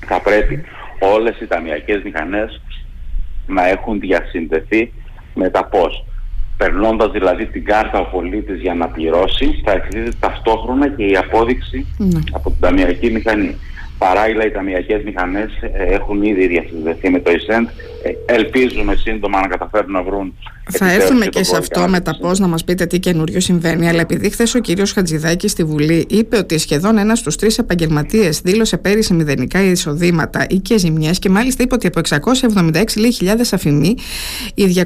Θα 0.07 0.21
πρέπει 0.21 0.65
όλες 1.01 1.41
οι 1.41 1.47
ταμιακές 1.47 2.03
μηχανές 2.03 2.61
να 3.47 3.69
έχουν 3.69 4.01
διασυνδεθεί 4.01 4.93
με 5.35 5.51
τα 5.51 5.65
πώς. 5.65 6.05
Περνώντας 6.57 7.11
δηλαδή 7.11 7.47
την 7.47 7.65
κάρτα 7.65 7.99
ο 7.99 8.05
πολίτης 8.05 8.61
για 8.61 8.75
να 8.75 8.89
πληρώσει, 8.89 9.63
θα 9.65 9.73
εκδίδεται 9.73 10.17
ταυτόχρονα 10.21 10.89
και 10.89 11.05
η 11.05 11.17
απόδειξη 11.17 11.87
ναι. 11.99 12.21
από 12.33 12.51
την 12.51 12.61
ταμιακή 12.61 13.11
μηχανή. 13.11 13.57
Παράλληλα 13.99 14.47
οι 14.47 14.51
ταμιακές 14.51 15.03
μηχανές 15.03 15.51
ε, 15.61 15.95
έχουν 15.95 16.23
ήδη 16.23 16.47
διασυνδεθεί 16.47 17.11
με 17.11 17.21
το 17.21 17.31
ΕΣΕΝΤ. 17.31 17.69
Ελπίζουμε 18.27 18.95
σύντομα 18.95 19.41
να 19.41 19.47
καταφέρουν 19.47 19.93
να 19.93 20.03
βρουν 20.03 20.35
θα 20.71 20.93
έρθουμε 20.93 21.27
και, 21.27 21.45
σε 21.45 21.57
αυτό 21.57 21.89
με 21.89 22.01
τα 22.01 22.17
πώς 22.21 22.39
να 22.39 22.47
μας 22.47 22.65
πείτε 22.65 22.87
τι 22.87 22.99
καινούριο 22.99 23.41
συμβαίνει. 23.41 23.89
Αλλά 23.89 24.01
επειδή 24.01 24.31
χθες 24.31 24.55
ο 24.55 24.59
κύριος 24.59 24.93
Χατζηδάκης 24.93 25.51
στη 25.51 25.65
Βουλή 25.65 26.07
είπε 26.09 26.37
ότι 26.37 26.59
σχεδόν 26.59 26.99
ένας 26.99 27.19
στους 27.19 27.37
τρεις 27.37 27.59
επαγγελματίες 27.59 28.41
δήλωσε 28.41 28.77
πέρυσι 28.77 29.15
μηδενικά 29.15 29.63
εισοδήματα 29.63 30.47
ή 30.49 30.57
και 30.57 30.79
ζημιές 30.79 31.19
και 31.19 31.29
μάλιστα 31.29 31.63
είπε 31.63 31.75
ότι 31.75 31.87
από 31.87 32.01
676.000 32.01 33.51
αφημοί 33.53 33.95
οι 34.55 34.65
221.000 34.77 34.85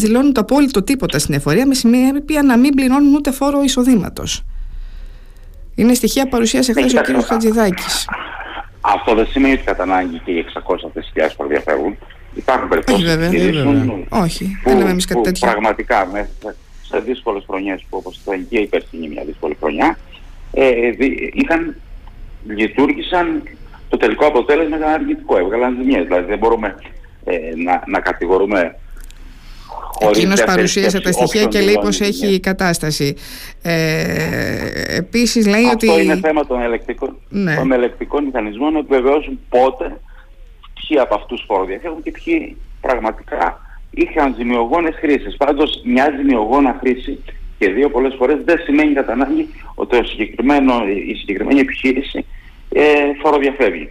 δηλώνουν 0.00 0.32
το 0.32 0.40
απόλυτο 0.40 0.82
τίποτα 0.82 1.18
στην 1.18 1.34
εφορία 1.34 1.66
με 1.66 1.74
σημεία 1.74 2.12
να 2.44 2.58
μην 2.58 2.74
πληρώνουν 2.74 3.14
ούτε 3.14 3.30
φόρο 3.30 3.62
εισοδήματος. 3.62 4.44
Είναι 5.78 5.94
στοιχεία 5.94 6.28
παρουσίασε 6.28 6.72
χθε 6.72 6.98
ο 6.98 7.18
κ. 7.18 7.24
Χατζηδάκης. 7.24 8.08
Αυτό 8.80 9.14
δεν 9.14 9.26
σημαίνει 9.26 9.52
ότι 9.54 9.62
κατά 9.62 9.82
ανάγκη 9.82 10.20
και 10.24 10.30
οι 10.30 10.44
600 10.54 10.74
αυτές 10.86 11.10
χιλιάδε 11.12 11.34
που 11.36 11.42
ενδιαφέρουν. 11.42 11.98
Υπάρχουν 12.34 12.68
περιπτώσεις 12.68 13.08
επιχειρήσεων 13.08 14.06
Όχι, 14.08 14.60
δεν 14.64 14.76
λέμε 14.78 14.90
εμείς 14.90 15.04
κάτι 15.04 15.20
τέτοιο. 15.20 15.50
Πραγματικά 15.50 16.06
μέσα 16.12 16.56
σε 16.82 16.98
δύσκολες 16.98 17.44
χρονιές 17.46 17.84
που 17.90 17.96
όπως 17.96 18.20
ήταν 18.22 18.48
και 18.48 18.58
η 18.58 18.66
περσινή 18.66 19.08
μια 19.08 19.24
δύσκολη 19.24 19.56
χρονιά, 19.60 19.98
ε, 20.52 20.70
είχαν, 21.32 21.76
λειτουργήσαν 22.46 23.42
το 23.88 23.96
τελικό 23.96 24.26
αποτέλεσμα 24.26 24.76
ήταν 24.76 24.88
αρνητικό. 24.88 25.38
Έβγαλαν 25.38 25.76
ζημιές. 25.80 26.04
Δηλαδή 26.04 26.26
δεν 26.26 26.38
μπορούμε 26.38 26.74
ε, 27.24 27.38
να, 27.64 27.82
να 27.86 28.00
κατηγορούμε 28.00 28.76
Εκείνος 30.00 30.44
παρουσίασε 30.44 31.00
τα 31.00 31.12
στοιχεία 31.12 31.44
και 31.44 31.60
λέει 31.60 31.74
πω 31.74 31.88
έχει 31.88 32.26
η 32.26 32.40
κατάσταση. 32.40 33.14
Ε, 33.62 34.96
Επίσης 34.96 35.46
λέει 35.46 35.64
Αυτό 35.64 35.72
ότι. 35.72 35.88
Αυτό 35.88 36.00
είναι 36.00 36.20
θέμα 36.22 36.46
των 36.46 36.60
ελεκτικών, 36.60 37.16
ναι. 37.28 37.54
των 37.54 37.72
ελεκτικών 37.72 38.24
μηχανισμών 38.24 38.72
να 38.72 38.78
επιβεβαιώσουν 38.78 39.40
πότε 39.48 40.00
ποιοι 40.74 40.98
από 40.98 41.14
αυτούς 41.14 41.44
φοροδιαφεύγουν 41.46 42.02
και 42.02 42.10
ποιοι 42.10 42.56
πραγματικά 42.80 43.60
είχαν 43.90 44.34
ζημιογόνες 44.38 44.94
χρήσεις. 44.98 45.36
Πάντως, 45.36 45.80
μια 45.84 46.14
ζημιογόνα 46.16 46.76
χρήση 46.80 47.18
και 47.58 47.70
δύο 47.70 47.90
πολλές 47.90 48.14
φορές 48.18 48.38
δεν 48.44 48.58
σημαίνει 48.58 48.92
κατά 48.94 49.12
ανάγκη 49.12 49.48
ότι 49.74 49.98
το 49.98 50.04
συγκεκριμένο, 50.04 50.74
η 51.06 51.14
συγκεκριμένη 51.14 51.60
επιχείρηση 51.60 52.24
ε, 52.68 52.82
φοροδιαφεύγει. 53.22 53.90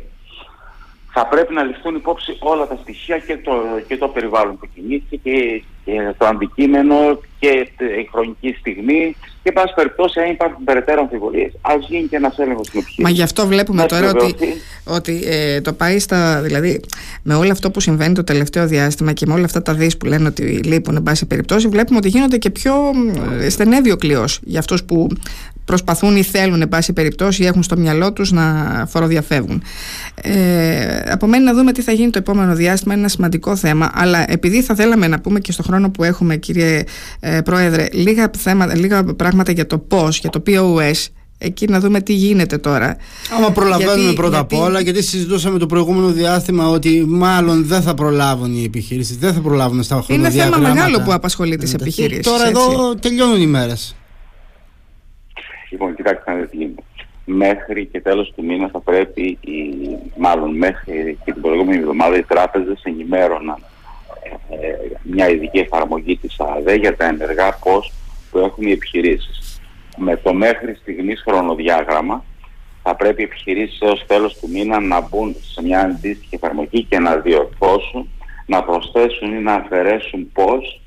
Θα 1.18 1.28
πρέπει 1.28 1.54
να 1.54 1.64
ληφθούν 1.64 1.96
υπόψη 1.96 2.38
όλα 2.40 2.68
τα 2.68 2.78
στοιχεία 2.82 3.18
και 3.18 3.38
το, 3.38 3.54
και 3.88 3.98
το 3.98 4.08
περιβάλλον 4.08 4.58
που 4.60 4.68
κινήθηκε 4.76 5.18
και, 5.24 5.64
και 5.86 6.14
το 6.18 6.26
αντικείμενο 6.26 6.96
και 7.40 7.68
η 8.02 8.10
χρονική 8.12 8.56
στιγμή 8.60 9.16
και 9.44 9.52
πάση 9.52 9.74
περιπτώσει 9.74 10.20
αν 10.20 10.32
υπάρχουν 10.32 10.64
περαιτέρω 10.64 11.02
αμφιβολίες 11.02 11.52
ας 11.62 11.88
γίνει 11.90 12.08
και 12.08 12.16
ένας 12.16 12.38
έλεγχος 12.38 12.68
στην 12.68 12.80
επιχείρηση. 12.80 13.02
Μα 13.02 13.10
γι' 13.10 13.22
αυτό 13.22 13.48
βλέπουμε 13.48 13.86
τώρα 13.86 14.10
ότι, 14.10 14.36
ότι 14.84 15.24
ε, 15.26 15.62
το 15.62 15.74
πάει 15.74 16.00
στα, 16.00 16.42
δηλαδή 16.42 16.82
με 17.24 17.36
όλο 17.36 17.52
αυτό 17.52 17.72
που 17.72 17.80
συμβαίνει 17.80 18.14
το 18.14 18.24
τελευταίο 18.24 18.68
διάστημα 18.68 19.14
και 19.14 19.26
με 19.26 19.34
όλα 19.34 19.46
αυτά 19.46 19.62
τα 19.62 19.74
δις 19.74 19.98
που 19.98 20.06
λένε 20.06 20.28
ότι 20.28 20.44
λείπουν 20.44 20.96
εν 20.96 21.04
πάση 21.04 21.26
περιπτώσει 21.26 21.68
βλέπουμε 21.68 21.98
ότι 21.98 22.08
γίνονται 22.08 22.38
και 22.38 22.50
πιο 22.50 22.74
ε, 23.42 23.50
στενεύει 23.50 23.92
ο 23.92 23.96
κλειός 23.98 24.40
για 24.44 24.60
αυτούς 24.60 24.84
που 24.84 25.08
προσπαθούν 25.68 26.16
ή 26.16 26.24
θέλουν 26.24 26.62
εν 26.62 26.70
πάση 26.70 26.94
περιπτώσει 26.94 27.44
ή 27.44 27.46
έχουν 27.46 27.64
στο 27.64 27.78
μυαλό 27.78 28.14
τους 28.14 28.32
να 28.32 28.44
φοροδιαφεύγουν. 28.90 29.64
Ε, 30.22 31.12
απομένει 31.12 31.44
να 31.44 31.54
δούμε 31.54 31.72
τι 31.72 31.82
θα 31.82 31.92
γίνει 31.92 32.10
το 32.10 32.18
επόμενο 32.18 32.56
διάστημα, 32.56 32.94
είναι 32.94 33.02
ένα 33.02 33.12
σημαντικό 33.12 33.56
θέμα, 33.56 33.92
αλλά 33.94 34.32
επειδή 34.32 34.62
θα 34.62 34.76
θέλαμε 34.76 35.08
να 35.08 35.20
πούμε 35.20 35.40
και 35.40 35.52
στο 35.52 35.64
χρόνο 35.64 35.90
που 35.90 36.04
έχουμε 36.04 36.36
κύριε 36.36 36.84
ε, 37.20 37.42
Πρόεδρε 37.42 37.88
λίγα, 37.92 38.32
θέματα, 38.38 38.76
λίγα 38.76 39.04
πράγματα 39.04 39.52
για 39.52 39.68
το 39.68 39.78
πώς, 39.78 40.20
για 40.20 40.30
το 40.30 40.44
POS, 40.48 41.06
εκεί 41.38 41.68
να 41.68 41.80
δούμε 41.80 42.02
τι 42.02 42.14
γίνεται 42.14 42.58
τώρα. 42.58 42.98
Άμα 43.38 43.52
προλαβαίνουμε 43.52 44.00
γιατί, 44.00 44.16
πρώτα 44.16 44.40
απ' 44.40 44.54
όλα, 44.54 44.80
γιατί 44.80 45.04
συζητούσαμε 45.04 45.58
το 45.60 45.66
προηγούμενο 45.66 46.12
διάστημα 46.12 46.70
ότι 46.70 47.06
μάλλον 47.08 47.66
δεν 47.66 47.82
θα 47.82 47.94
προλάβουν 47.94 48.56
οι 48.56 48.64
επιχειρήσεις, 48.64 49.18
δεν 49.18 49.34
θα 49.34 49.40
προλάβουν 49.40 49.84
στα 49.84 50.02
χρόνια. 50.06 50.30
Είναι 50.30 50.44
θέμα 50.44 50.58
μεγάλο 50.58 51.02
που 51.02 51.14
απασχολεί 51.14 51.56
τις 51.56 51.74
επιχειρήσεις. 51.74 52.24
Τώρα 52.24 52.48
έτσι. 52.48 52.62
εδώ 52.72 52.96
τελειώνουν 52.96 53.42
οι 53.42 53.48
μέρες. 53.48 53.96
Λοιπόν, 55.70 55.96
κοιτάξτε 55.96 56.32
να 56.32 56.38
δείτε 56.38 56.82
Μέχρι 57.30 57.86
και 57.86 58.02
τέλος 58.02 58.34
του 58.36 58.46
μήνα 58.46 58.68
θα 58.68 58.80
πρέπει, 58.80 59.38
οι, 59.42 59.60
μάλλον 60.18 60.58
μέχρι 60.58 61.18
και 61.26 61.32
την 61.32 61.42
προηγούμενη 61.42 61.78
εβδομάδα, 61.78 62.18
οι 62.18 62.24
τράπεζες 62.24 62.82
ενημέρωναν 62.84 63.64
ε, 64.50 64.68
μια 65.04 65.30
ειδική 65.30 65.58
εφαρμογή 65.58 66.18
της 66.18 66.40
ΑΔΕ 66.40 66.74
για 66.74 66.96
τα 66.96 67.06
ενεργά 67.06 67.58
πώς 67.64 67.94
που 68.32 68.38
έχουν 68.38 68.68
οι 68.68 68.72
επιχειρήσεις. 68.72 69.62
Με 69.98 70.18
το 70.18 70.34
μέχρι 70.34 70.76
στιγμής 70.76 71.22
χρονοδιάγραμμα 71.28 72.24
θα 72.84 72.96
πρέπει 72.96 73.22
οι 73.22 73.26
επιχειρήσεις 73.26 73.80
έως 73.82 74.06
τέλος 74.08 74.38
του 74.38 74.50
μήνα 74.50 74.80
να 74.80 75.02
μπουν 75.02 75.36
σε 75.42 75.62
μια 75.64 75.80
αντίστοιχη 75.80 76.36
εφαρμογή 76.36 76.84
και 76.84 77.00
να 77.00 77.16
διορθώσουν, 77.16 78.10
να 78.46 78.64
προσθέσουν 78.64 79.34
ή 79.34 79.42
να 79.42 79.54
αφαιρέσουν 79.54 80.32
πώς 80.34 80.82
ε, 80.82 80.87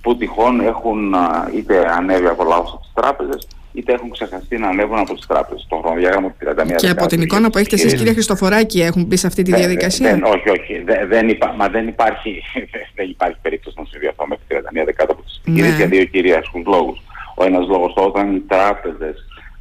που 0.00 0.16
τυχόν 0.16 0.60
έχουν 0.60 1.14
είτε 1.54 1.92
ανέβει 1.92 2.26
από 2.26 2.44
λάθος 2.44 2.72
από 2.72 2.80
τις 2.80 2.92
τράπεζες 2.94 3.48
είτε 3.78 3.92
έχουν 3.92 4.10
ξεχαστεί 4.10 4.58
να 4.58 4.68
ανέβουν 4.68 4.98
από 4.98 5.14
τις 5.14 5.26
τράπεζες. 5.26 5.66
Το 5.68 5.76
χρονοδιάγραμμα 5.76 6.28
του 6.28 6.36
31 6.40 6.74
Και 6.76 6.88
από 6.88 7.06
την 7.06 7.20
εικόνα 7.20 7.50
που 7.50 7.58
έχετε 7.58 7.74
εσείς, 7.74 7.94
κύριε 7.94 8.12
Χριστοφοράκη, 8.12 8.80
έχουν 8.80 9.04
μπει 9.04 9.16
σε 9.16 9.26
αυτή 9.26 9.42
τη 9.42 9.54
διαδικασία; 9.54 10.10
Δεν, 10.10 10.24
όχι, 10.24 10.48
όχι. 10.50 10.82
Δεν, 10.84 11.08
δεν, 11.08 11.28
υπά, 11.28 11.54
μα 11.58 11.68
δεν, 11.68 11.88
υπάρχει, 11.88 12.42
δεν 12.96 13.08
υπάρχει 13.08 13.36
περίπτωση 13.42 13.76
να 13.78 13.84
συμβεί 13.84 14.06
αυτό 14.06 14.26
μέχρι 14.26 14.44
31 14.82 14.84
δεκάτου 14.84 15.12
από 15.12 15.22
τις 15.22 15.40
επιχειρήσει 15.40 15.70
ναι. 15.70 15.76
για 15.76 15.86
δύο 15.86 16.04
κυρίαρχου 16.04 16.62
λόγους. 16.66 17.02
Ο 17.34 17.44
ένας 17.44 17.66
λόγος 17.66 17.92
όταν 17.96 18.36
οι 18.36 18.42
τράπεζες 18.48 19.16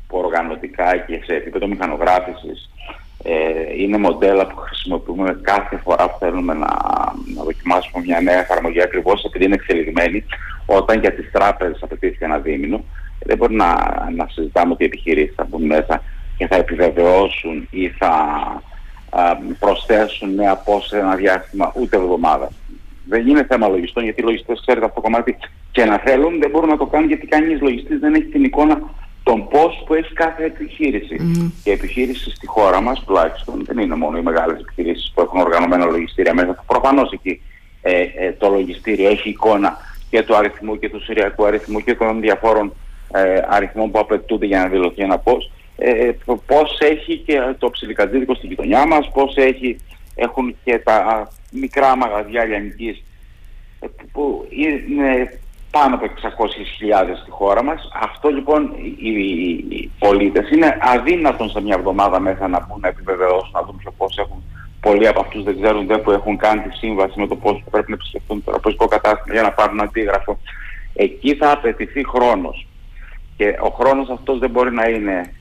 που 0.07 0.17
οργανωτικά 0.17 0.97
και 0.97 1.21
σε 1.25 1.33
επίπεδο 1.33 1.67
μηχανογράφησης 1.67 2.69
ε, 3.23 3.33
είναι 3.77 3.97
μοντέλα 3.97 4.47
που 4.47 4.55
χρησιμοποιούμε 4.55 5.39
κάθε 5.41 5.77
φορά 5.77 6.09
που 6.09 6.17
θέλουμε 6.19 6.53
να, 6.53 6.67
να 7.35 7.43
δοκιμάσουμε 7.43 8.03
μια 8.05 8.21
νέα 8.21 8.39
εφαρμογή 8.39 8.81
ακριβώς 8.81 9.23
επειδή 9.23 9.45
είναι 9.45 9.55
εξελιγμένη. 9.55 10.25
Όταν 10.65 10.99
για 10.99 11.13
τις 11.13 11.31
τράπεζες 11.31 11.83
απαιτήθηκε 11.83 12.25
ένα 12.25 12.37
δίμηνο, 12.37 12.83
δεν 13.19 13.37
μπορεί 13.37 13.55
να, 13.55 13.73
να 14.15 14.27
συζητάμε 14.29 14.71
ότι 14.71 14.83
οι 14.83 14.85
επιχειρήσεις 14.85 15.35
θα 15.35 15.43
μπουν 15.49 15.65
μέσα 15.65 16.03
και 16.37 16.47
θα 16.47 16.55
επιβεβαιώσουν 16.55 17.67
ή 17.71 17.89
θα 17.89 18.11
α, 19.09 19.35
προσθέσουν 19.59 20.33
νέα 20.35 20.55
πόσα 20.55 20.87
σε 20.87 20.97
ένα 20.97 21.15
διάστημα 21.15 21.73
ούτε 21.75 21.97
εβδομάδα. 21.97 22.49
Δεν 23.07 23.27
είναι 23.27 23.45
θέμα 23.45 23.67
λογιστών 23.67 24.03
γιατί 24.03 24.21
οι 24.21 24.23
λογιστές 24.23 24.61
ξέρετε 24.61 24.85
αυτό 24.85 25.01
το 25.01 25.07
κομμάτι 25.07 25.37
και 25.71 25.85
να 25.85 25.97
θέλουν 25.97 26.39
δεν 26.39 26.49
μπορούν 26.49 26.69
να 26.69 26.77
το 26.77 26.85
κάνουν 26.85 27.07
γιατί 27.07 27.27
κανείς 27.27 27.61
λογιστής 27.61 27.99
δεν 27.99 28.13
έχει 28.13 28.25
την 28.25 28.43
εικόνα 28.43 28.79
των 29.27 29.47
πώς 29.47 29.83
που 29.85 29.93
έχει 29.93 30.13
κάθε 30.13 30.43
επιχείρηση. 30.43 31.15
Mm. 31.19 31.51
Και 31.63 31.71
επιχείρησης 31.71 32.33
στη 32.33 32.47
χώρα 32.47 32.81
μας 32.81 33.03
τουλάχιστον 33.05 33.63
δεν 33.65 33.77
είναι 33.77 33.95
μόνο 33.95 34.17
οι 34.17 34.21
μεγάλες 34.21 34.59
επιχειρήσεις 34.59 35.11
που 35.13 35.21
έχουν 35.21 35.39
οργανωμένα 35.39 35.85
λογιστήρια 35.85 36.33
μέσα. 36.33 36.63
Προφανώς 36.67 37.11
εκεί 37.11 37.41
ε, 37.81 38.01
ε, 38.01 38.31
το 38.37 38.49
λογιστήριο 38.49 39.09
έχει 39.09 39.29
εικόνα 39.29 39.77
και 40.09 40.23
του 40.23 40.35
αριθμού 40.35 40.79
και 40.79 40.89
του 40.89 41.03
συριακού 41.03 41.45
αριθμού 41.45 41.79
και 41.79 41.95
των 41.95 42.21
διαφόρων 42.21 42.73
ε, 43.13 43.41
αριθμών 43.47 43.91
που 43.91 43.99
απαιτούνται 43.99 44.45
για 44.45 44.59
να 44.59 44.67
δηλωθεί 44.67 45.01
ένα 45.01 45.17
πώς, 45.17 45.51
ε, 45.77 46.11
πώς 46.45 46.77
έχει 46.79 47.17
και 47.17 47.55
το 47.57 47.69
ψιλικατζίδικο 47.69 48.35
στην 48.35 48.49
γειτονιά 48.49 48.87
μας, 48.87 49.11
πώς 49.13 49.35
έχει, 49.35 49.77
έχουν 50.15 50.55
και 50.63 50.79
τα 50.79 51.27
μικρά 51.51 51.97
μαγαζιά 51.97 52.45
λιανικής 52.45 53.03
ε, 53.79 53.87
που 54.11 54.47
είναι 54.49 55.39
πάνω 55.77 55.95
από 55.95 56.05
600.000 56.05 57.17
στη 57.21 57.31
χώρα 57.31 57.63
μας. 57.63 57.89
Αυτό 58.01 58.29
λοιπόν 58.29 58.61
οι, 58.97 59.09
οι 59.69 59.91
πολίτες 59.99 60.49
είναι 60.49 60.77
αδύνατον 60.81 61.49
σε 61.49 61.61
μια 61.61 61.75
εβδομάδα 61.77 62.19
μέσα 62.19 62.47
να 62.47 62.65
μπουν 62.65 62.79
να 62.79 62.87
επιβεβαιώσουν, 62.87 63.51
να 63.53 63.61
δουν 63.61 63.77
ποιο 63.77 63.91
πώς 63.97 64.17
έχουν. 64.17 64.43
Πολλοί 64.79 65.07
από 65.07 65.19
αυτούς 65.19 65.43
δεν 65.43 65.61
ξέρουν 65.61 65.87
δεν 65.87 66.01
που 66.01 66.11
έχουν 66.11 66.37
κάνει 66.37 66.61
τη 66.61 66.77
σύμβαση 66.77 67.19
με 67.19 67.27
το 67.27 67.35
πώς 67.35 67.63
πρέπει 67.71 67.89
να 67.89 67.95
επισκεφτούν 67.95 68.43
το 68.43 68.51
τραπεζικό 68.51 68.87
κατάστημα 68.87 69.33
για 69.33 69.43
να 69.43 69.51
πάρουν 69.51 69.81
αντίγραφο. 69.81 70.39
Εκεί 70.93 71.35
θα 71.35 71.51
απαιτηθεί 71.51 72.07
χρόνος. 72.07 72.67
Και 73.37 73.55
ο 73.61 73.69
χρόνος 73.69 74.09
αυτός 74.09 74.39
δεν 74.39 74.49
μπορεί 74.49 74.71
να 74.73 74.85
είναι 74.89 75.33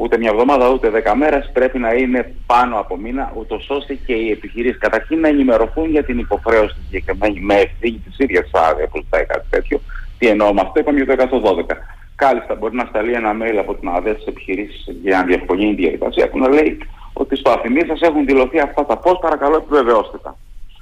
ούτε 0.00 0.18
μια 0.18 0.30
εβδομάδα 0.32 0.68
ούτε 0.68 0.90
δέκα 0.90 1.16
μέρες, 1.16 1.50
πρέπει 1.52 1.78
να 1.78 1.92
είναι 1.92 2.34
πάνω 2.46 2.78
από 2.78 2.96
μήνα, 2.96 3.32
ούτως 3.38 3.66
ώστε 3.70 3.94
και 4.06 4.12
οι 4.12 4.30
επιχειρήσεις 4.30 4.78
καταρχήν 4.78 5.20
να 5.20 5.28
ενημερωθούν 5.28 5.90
για 5.90 6.04
την 6.04 6.18
υποχρέωση 6.18 6.74
τη 6.74 6.80
συγκεκριμένη 6.84 7.40
με 7.40 7.54
ευθύνη 7.54 8.02
της 8.04 8.18
ίδιας 8.18 8.50
άδεια 8.52 8.86
που 8.86 8.98
ζητάει 9.02 9.24
κάτι 9.24 9.46
τέτοιο. 9.50 9.80
Τι 10.18 10.26
εννοώ 10.26 10.52
με 10.52 10.60
αυτό, 10.60 10.80
είπαμε 10.80 11.02
για 11.02 11.16
το 11.16 11.38
112. 11.68 11.76
Κάλιστα 12.14 12.54
μπορεί 12.54 12.74
να 12.74 12.84
σταλεί 12.88 13.12
ένα 13.12 13.32
mail 13.40 13.56
από 13.58 13.74
την 13.74 13.88
ΑΔΕ 13.88 14.12
στις 14.12 14.26
επιχειρήσεις 14.26 14.84
για 15.02 15.16
να 15.16 15.24
διευκολύνει 15.24 15.74
τη 15.74 15.82
διαδικασία 15.82 16.28
που 16.28 16.38
να 16.38 16.48
λέει 16.48 16.78
ότι 17.12 17.36
στο 17.36 17.50
αφημί 17.50 17.80
σας 17.86 18.00
έχουν 18.00 18.24
δηλωθεί 18.24 18.58
αυτά 18.60 18.86
τα 18.86 18.96
πώς, 18.96 19.18
παρακαλώ 19.20 19.56
επιβεβαιώστε 19.56 20.18
τα. 20.22 20.36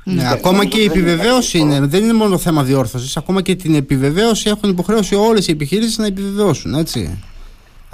Ναι, 0.04 0.30
ακόμα 0.30 0.64
και 0.64 0.80
η 0.80 0.84
επιβεβαίωση 0.84 1.58
είναι, 1.58 1.80
δεν 1.80 2.02
είναι 2.02 2.12
μόνο 2.12 2.38
θέμα 2.38 2.62
διόρθωσης. 2.62 3.16
Ακόμα 3.16 3.42
και 3.42 3.54
την 3.54 3.74
επιβεβαίωση 3.74 4.48
έχουν 4.48 4.70
υποχρέωση 4.70 5.14
όλες 5.14 5.48
οι 5.48 5.50
επιχειρήσεις 5.50 5.98
να 5.98 6.06
επιβεβαιώσουν, 6.06 6.74
έτσι. 6.74 7.24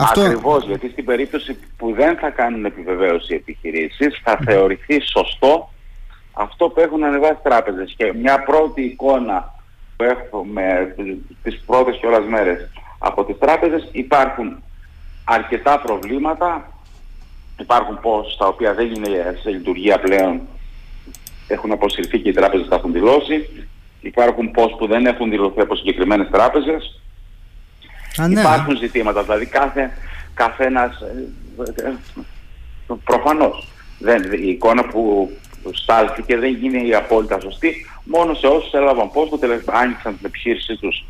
Αυτό... 0.02 0.20
Ακριβώς, 0.20 0.64
γιατί 0.64 0.88
στην 0.88 1.04
περίπτωση 1.04 1.58
που 1.76 1.92
δεν 1.92 2.16
θα 2.16 2.30
κάνουν 2.30 2.64
επιβεβαίωση 2.64 3.32
οι 3.32 3.36
επιχειρήσεις, 3.36 4.20
θα 4.24 4.38
θεωρηθεί 4.44 5.00
σωστό 5.00 5.72
αυτό 6.32 6.68
που 6.68 6.80
έχουν 6.80 7.04
ανεβάσει 7.04 7.38
τράπεζες. 7.42 7.94
Και 7.96 8.12
μια 8.12 8.42
πρώτη 8.42 8.82
εικόνα 8.82 9.54
που 9.96 10.04
έχουμε 10.04 10.94
τις 11.42 11.62
πρώτες 11.66 11.96
κιόλα 11.96 12.20
μέρες 12.20 12.70
από 12.98 13.24
τις 13.24 13.38
τράπεζες 13.38 13.88
υπάρχουν 13.92 14.62
αρκετά 15.24 15.80
προβλήματα. 15.80 16.72
Υπάρχουν 17.60 18.00
πώς 18.00 18.36
τα 18.36 18.46
οποία 18.46 18.74
δεν 18.74 18.94
είναι 18.94 19.38
σε 19.42 19.50
λειτουργία 19.50 20.00
πλέον 20.00 20.40
έχουν 21.48 21.72
αποσυρθεί 21.72 22.18
και 22.18 22.28
οι 22.28 22.32
τράπεζες 22.32 22.68
τα 22.68 22.76
έχουν 22.76 22.92
δηλώσει. 22.92 23.66
Υπάρχουν 24.00 24.50
πώς 24.50 24.74
που 24.78 24.86
δεν 24.86 25.06
έχουν 25.06 25.30
δηλωθεί 25.30 25.60
από 25.60 25.76
συγκεκριμένες 25.76 26.28
τράπεζες. 26.30 27.01
Ναι. 28.16 28.40
Υπάρχουν 28.40 28.76
ζητήματα, 28.76 29.22
δηλαδή 29.22 29.46
κάθε, 29.46 29.90
καθένας, 30.34 31.00
ε, 31.00 31.86
ε, 31.86 31.92
προφανώς, 33.04 33.68
δεν, 33.98 34.32
η 34.32 34.48
εικόνα 34.48 34.84
που 34.84 35.30
στάλθηκε 35.72 36.36
δεν 36.36 36.54
γίνει 36.54 36.88
η 36.88 36.94
απόλυτα 36.94 37.40
σωστή, 37.40 37.86
μόνο 38.04 38.34
σε 38.34 38.46
όσους 38.46 38.72
έλαβαν 38.72 39.10
πώς 39.10 39.28
το 39.28 39.38
τελευταίο, 39.38 39.74
άνοιξαν 39.78 40.16
την 40.16 40.26
επιχείρησή 40.26 40.76
τους 40.76 41.04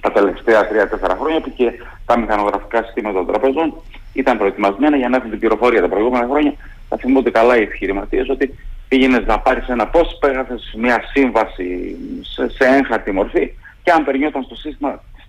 τα 0.00 0.12
τελευταία 0.12 0.68
3-4 1.10 1.16
χρόνια 1.20 1.40
που 1.40 1.52
και 1.54 1.72
τα 2.06 2.18
μηχανογραφικά 2.18 2.82
συστήματα 2.82 3.18
των 3.18 3.26
τραπεζών 3.26 3.74
ήταν 4.12 4.38
προετοιμασμένα 4.38 4.96
για 4.96 5.08
να 5.08 5.16
έχουν 5.16 5.30
την 5.30 5.38
πληροφορία 5.38 5.80
τα 5.80 5.88
προηγούμενα 5.88 6.26
χρόνια. 6.26 6.52
Θα 6.88 6.96
θυμούνται 6.96 7.30
καλά 7.30 7.56
οι 7.56 7.62
επιχειρηματίες 7.62 8.28
ότι 8.28 8.54
πήγαινε 8.88 9.18
να 9.18 9.38
πάρεις 9.38 9.68
ένα 9.68 9.86
πώς, 9.86 10.16
πέρασε 10.20 10.54
μια 10.76 11.02
σύμβαση 11.12 11.96
σε, 12.20 12.48
σε 12.48 12.64
έγχαρτη 12.64 13.12
μορφή 13.12 13.52
και 13.82 13.90
αν 13.90 14.04
περνιόταν 14.04 14.42
στο 14.42 14.54
σύστημα 14.54 15.02
τη 15.16 15.19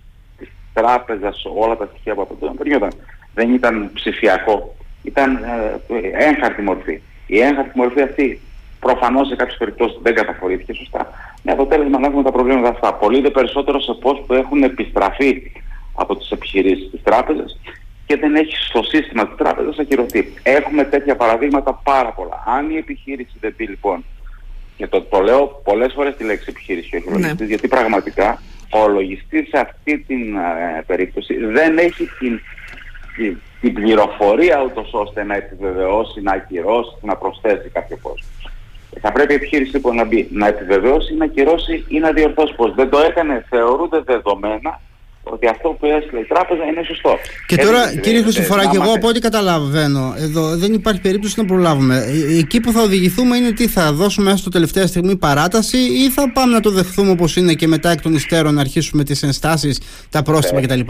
τράπεζας 0.72 1.44
όλα 1.56 1.76
τα 1.76 1.88
στοιχεία 1.90 2.14
που 2.14 2.22
απαιτούνταν, 2.22 2.56
περνιόταν. 2.56 2.90
Δεν 3.34 3.54
ήταν 3.54 3.90
ψηφιακό. 3.94 4.74
Ήταν 5.02 5.36
ε, 5.36 5.80
έγχαρτη 6.12 6.62
μορφή. 6.62 7.00
Η 7.26 7.40
έγχαρτη 7.40 7.78
μορφή 7.78 8.02
αυτή 8.02 8.40
προφανώς 8.80 9.28
σε 9.28 9.36
κάποιες 9.36 9.56
περιπτώσεις 9.56 9.98
δεν 10.02 10.14
καταφορήθηκε 10.14 10.72
σωστά. 10.72 11.12
Με 11.42 11.52
αποτέλεσμα 11.52 11.98
να 11.98 12.06
έχουμε 12.06 12.22
τα 12.22 12.32
προβλήματα 12.32 12.68
αυτά. 12.68 12.94
Πολύ 12.94 13.20
δε 13.20 13.30
περισσότερο 13.30 13.80
σε 13.80 13.92
πώς 13.92 14.22
που 14.26 14.34
έχουν 14.34 14.62
επιστραφεί 14.62 15.52
από 15.94 16.16
τις 16.16 16.30
επιχειρήσεις 16.30 16.90
της 16.90 17.02
τράπεζας 17.02 17.58
και 18.06 18.16
δεν 18.16 18.34
έχει 18.34 18.56
στο 18.56 18.82
σύστημα 18.82 19.26
της 19.26 19.36
τράπεζας 19.36 19.78
ακυρωθεί. 19.78 20.32
Έχουμε 20.42 20.84
τέτοια 20.84 21.16
παραδείγματα 21.16 21.80
πάρα 21.84 22.12
πολλά. 22.12 22.42
Αν 22.46 22.70
η 22.70 22.76
επιχείρηση 22.76 23.32
δεν 23.40 23.56
πει 23.56 23.64
λοιπόν, 23.64 24.04
και 24.76 24.86
το, 24.86 25.02
το 25.02 25.20
λέω 25.20 25.60
πολλές 25.64 25.92
φορές 25.92 26.16
τη 26.16 26.24
λέξη 26.24 26.46
επιχείρηση 26.48 26.88
και 26.88 26.96
όχι 26.96 27.08
ναι. 27.08 27.18
λογιστής, 27.18 27.48
γιατί 27.48 27.68
πραγματικά 27.68 28.42
ο 28.72 28.88
λογιστής 28.88 29.48
σε 29.48 29.58
αυτή 29.58 29.98
την 29.98 30.36
ε, 30.36 30.82
περίπτωση 30.86 31.36
δεν 31.36 31.78
έχει 31.78 32.08
την, 32.18 32.40
την 33.60 33.72
πληροφορία 33.74 34.62
ούτως 34.62 34.92
ώστε 34.92 35.24
να 35.24 35.34
επιβεβαιώσει, 35.34 36.20
να 36.20 36.32
ακυρώσει, 36.32 36.96
να 37.02 37.16
προσθέσει 37.16 37.68
κάποιο 37.72 37.98
πώς. 38.02 38.24
Θα 39.00 39.12
πρέπει 39.12 39.32
η 39.32 39.36
επιχείρηση 39.36 39.74
λοιπόν 39.74 39.96
να, 39.96 40.04
μπει, 40.04 40.28
να 40.32 40.46
επιβεβαιώσει, 40.46 41.14
να 41.14 41.24
ακυρώσει 41.24 41.84
ή 41.88 41.98
να 41.98 42.12
διορθώσει 42.12 42.54
πώς. 42.54 42.74
Δεν 42.74 42.88
το 42.90 42.98
έκανε, 42.98 43.44
θεωρούνται 43.48 44.00
δεδομένα 44.00 44.80
ότι 45.22 45.46
αυτό 45.46 45.68
που 45.68 45.86
έστειλε 45.86 46.20
η 46.20 46.24
τράπεζα 46.24 46.64
είναι 46.64 46.82
σωστό. 46.82 47.18
Και 47.46 47.56
τώρα, 47.56 47.82
Έτσι, 47.82 48.00
κύριε 48.00 48.22
Χρυσοφοράκη, 48.22 48.76
εγώ 48.76 48.92
από 48.92 49.08
ό,τι 49.08 49.20
καταλαβαίνω, 49.20 50.14
εδώ 50.16 50.56
δεν 50.56 50.72
υπάρχει 50.72 51.00
περίπτωση 51.00 51.34
να 51.40 51.44
προλάβουμε. 51.44 51.96
Ε, 51.96 52.38
εκεί 52.38 52.60
που 52.60 52.72
θα 52.72 52.82
οδηγηθούμε 52.82 53.36
είναι 53.36 53.52
τι 53.52 53.68
θα 53.68 53.92
δώσουμε 53.92 54.30
έστω 54.32 54.50
τελευταία 54.50 54.86
στιγμή 54.86 55.16
παράταση 55.16 55.76
ή 55.76 56.10
θα 56.10 56.32
πάμε 56.32 56.52
να 56.52 56.60
το 56.60 56.70
δεχθούμε 56.70 57.10
όπως 57.10 57.36
είναι 57.36 57.54
και 57.54 57.66
μετά 57.66 57.90
εκ 57.90 58.00
των 58.00 58.14
υστέρων 58.14 58.54
να 58.54 58.60
αρχίσουμε 58.60 59.04
τις 59.04 59.22
ενστάσεις, 59.22 59.80
τα 60.10 60.22
πρόστιμα 60.22 60.60
κτλ. 60.60 60.80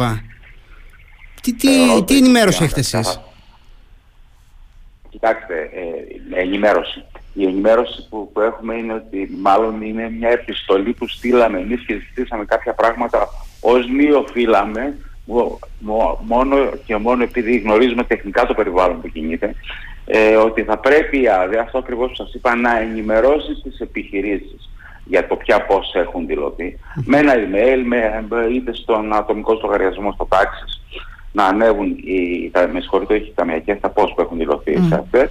Τι, 1.43 1.55
τι, 1.55 1.69
ε, 1.69 2.03
τι 2.05 2.17
ενημέρωση 2.17 2.65
έχετε 2.65 2.81
εσείς; 2.81 3.21
Κοιτάξτε, 5.09 5.55
ε, 6.35 6.41
ενημέρωση. 6.41 7.05
Η 7.35 7.45
ενημέρωση 7.45 8.07
που, 8.09 8.31
που 8.33 8.41
έχουμε 8.41 8.75
είναι 8.75 8.93
ότι 8.93 9.37
μάλλον 9.41 9.83
είναι 9.83 10.11
μια 10.11 10.29
επιστολή 10.29 10.93
που 10.93 11.09
στείλαμε 11.09 11.59
εμείς 11.59 11.85
και 11.87 11.95
ζητήσαμε 11.95 12.45
κάποια 12.45 12.75
πράγματα 12.75 13.29
ως 13.63 13.87
μη 13.87 14.11
οφείλαμε 14.11 14.97
μόνο 16.21 16.57
και 16.85 16.97
μόνο 16.97 17.23
επειδή 17.23 17.59
γνωρίζουμε 17.59 18.05
τεχνικά 18.05 18.47
το 18.47 18.55
περιβάλλον 18.55 19.01
που 19.01 19.09
κινείται 19.09 19.55
ε, 20.05 20.37
ότι 20.37 20.63
θα 20.63 20.79
πρέπει 20.79 21.23
η 21.23 21.29
ΑΔΕ, 21.29 21.59
αυτό 21.59 21.79
ακριβώς 21.79 22.09
που 22.09 22.15
σας 22.15 22.35
είπα, 22.35 22.55
να 22.55 22.79
ενημερώσει 22.79 23.53
τις 23.63 23.81
επιχειρήσεις 23.81 24.71
για 25.05 25.27
το 25.27 25.37
ποια 25.37 25.67
πώς 25.67 25.95
έχουν 25.95 26.27
δηλωθεί 26.27 26.79
με 27.05 27.19
ένα 27.19 27.35
email, 27.35 27.83
με, 27.85 28.25
είτε 28.53 28.75
στον 28.75 29.15
ατομικό 29.15 29.59
λογαριασμό 29.63 30.13
στο 30.13 30.27
τάξης 30.29 30.81
να 31.33 31.45
ανέβουν 31.45 31.89
οι, 31.89 32.51
τα, 32.53 32.69
με 32.73 32.81
συγχωρείτε, 32.81 33.15
οι 33.15 33.33
ταμιακές 33.35 33.81
τα 33.81 33.89
πώς 33.89 34.13
που 34.15 34.21
έχουν 34.21 34.39
δηλωθεί 34.39 34.77
mm. 34.79 34.87
σε 34.89 34.95
αυτές 34.95 35.31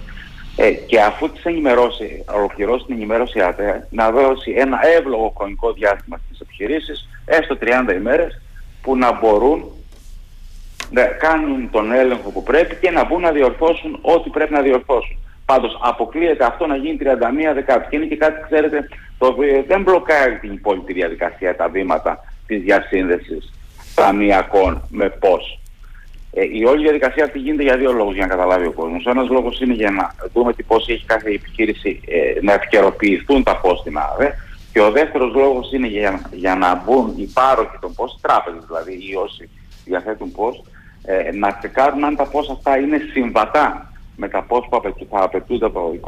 ε, 0.56 0.70
και 0.70 1.00
αφού 1.00 1.30
τις 1.30 1.44
ενημερώσει, 1.44 2.24
ολοκληρώσει 2.34 2.84
την 2.84 2.94
ενημέρωση 2.94 3.40
ΑΔΕ, 3.40 3.86
να 3.90 4.10
δώσει 4.10 4.50
ένα 4.56 4.86
εύλογο 4.86 5.32
χρονικό 5.36 5.72
διάστημα 5.72 6.20
στις 6.24 6.40
επιχειρήσεις 6.40 7.08
έστω 7.24 7.58
30 7.60 7.94
ημέρες 7.94 8.42
που 8.82 8.96
να 8.96 9.12
μπορούν 9.12 9.64
να 10.90 11.02
κάνουν 11.02 11.70
τον 11.70 11.92
έλεγχο 11.92 12.30
που 12.30 12.42
πρέπει 12.42 12.74
και 12.74 12.90
να 12.90 13.04
μπουν 13.04 13.20
να 13.20 13.30
διορθώσουν 13.30 13.98
ό,τι 14.02 14.30
πρέπει 14.30 14.52
να 14.52 14.62
διορθώσουν. 14.62 15.16
Πάντως 15.44 15.78
αποκλείεται 15.82 16.44
αυτό 16.44 16.66
να 16.66 16.76
γίνει 16.76 16.98
31 17.00 17.06
Δεκάτου 17.54 17.88
και 17.88 17.96
είναι 17.96 18.06
και 18.06 18.16
κάτι 18.16 18.42
ξέρετε 18.50 18.88
το 19.18 19.26
οποίο 19.26 19.64
δεν 19.66 19.82
μπλοκάρει 19.82 20.38
την 20.38 20.52
υπόλοιπη 20.52 20.92
διαδικασία 20.92 21.56
τα 21.56 21.68
βήματα 21.68 22.24
της 22.46 22.62
διασύνδεσης 22.62 23.52
ταμιακών 23.94 24.82
με 24.88 25.08
πώς. 25.08 25.61
Ε, 26.34 26.42
η 26.52 26.64
όλη 26.64 26.82
διαδικασία 26.82 27.24
αυτή 27.24 27.38
γίνεται 27.38 27.62
για 27.62 27.76
δύο 27.76 27.92
λόγους 27.92 28.14
για 28.14 28.26
να 28.26 28.34
καταλάβει 28.34 28.66
ο 28.66 28.72
κόσμος. 28.72 29.06
Ένας 29.06 29.28
λόγος 29.28 29.60
είναι 29.60 29.74
για 29.74 29.90
να 29.90 30.14
δούμε 30.32 30.52
τι 30.52 30.62
πώς 30.62 30.88
έχει 30.88 31.04
κάθε 31.04 31.30
επιχείρηση 31.30 32.00
ε, 32.06 32.40
να 32.42 32.52
επικαιροποιηθούν 32.52 33.42
τα 33.42 33.56
πώς 33.56 33.78
στην 33.78 33.98
ΑΔΕ 33.98 34.34
και 34.72 34.80
ο 34.80 34.90
δεύτερος 34.90 35.34
λόγος 35.34 35.72
είναι 35.72 35.86
για, 35.86 36.30
για 36.32 36.54
να 36.54 36.82
μπουν 36.84 37.14
οι 37.16 37.30
πάροχοι 37.34 37.78
των 37.80 37.94
πώς, 37.94 38.12
οι 38.12 38.18
τράπεζες 38.20 38.64
δηλαδή, 38.66 38.92
ή 38.92 39.14
όσοι 39.14 39.48
διαθέτουν 39.84 40.32
πώς, 40.32 40.62
ε, 41.04 41.32
να 41.32 41.54
τσεκάρουν 41.54 42.04
αν 42.04 42.16
τα 42.16 42.24
πώς 42.24 42.50
αυτά 42.50 42.78
είναι 42.78 42.98
συμβατά 43.12 43.92
με 44.16 44.28
τα 44.28 44.42
πώς 44.42 44.66
που 44.68 45.06
θα 45.10 45.22
απαιτούνται 45.22 45.66
από 45.66 45.98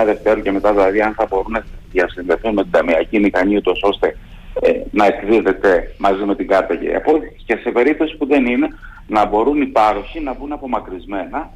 29 0.00 0.04
Δευτέρου 0.04 0.42
και 0.42 0.52
μετά, 0.52 0.72
δηλαδή 0.72 1.00
αν 1.00 1.14
θα 1.14 1.26
μπορούν 1.30 1.52
να 1.52 1.64
διασυνδεθούν 1.92 2.52
με 2.52 2.62
την 2.62 2.70
ταμιακή 2.70 3.18
μηχανή 3.20 3.56
ούτως 3.56 3.80
ώστε 3.82 4.16
ε, 4.60 4.80
να 4.90 5.06
εκδίδεται 5.06 5.94
μαζί 5.98 6.24
με 6.24 6.36
την 6.36 6.48
κάρτα 6.48 6.76
και 6.76 7.00
και 7.46 7.56
σε 7.56 7.70
περίπτωση 7.70 8.16
που 8.16 8.26
δεν 8.26 8.46
είναι 8.46 8.68
να 9.06 9.24
μπορούν 9.24 9.60
οι 9.60 9.66
πάροχοι 9.66 10.20
να 10.20 10.34
μπουν 10.34 10.52
απομακρυσμένα 10.52 11.50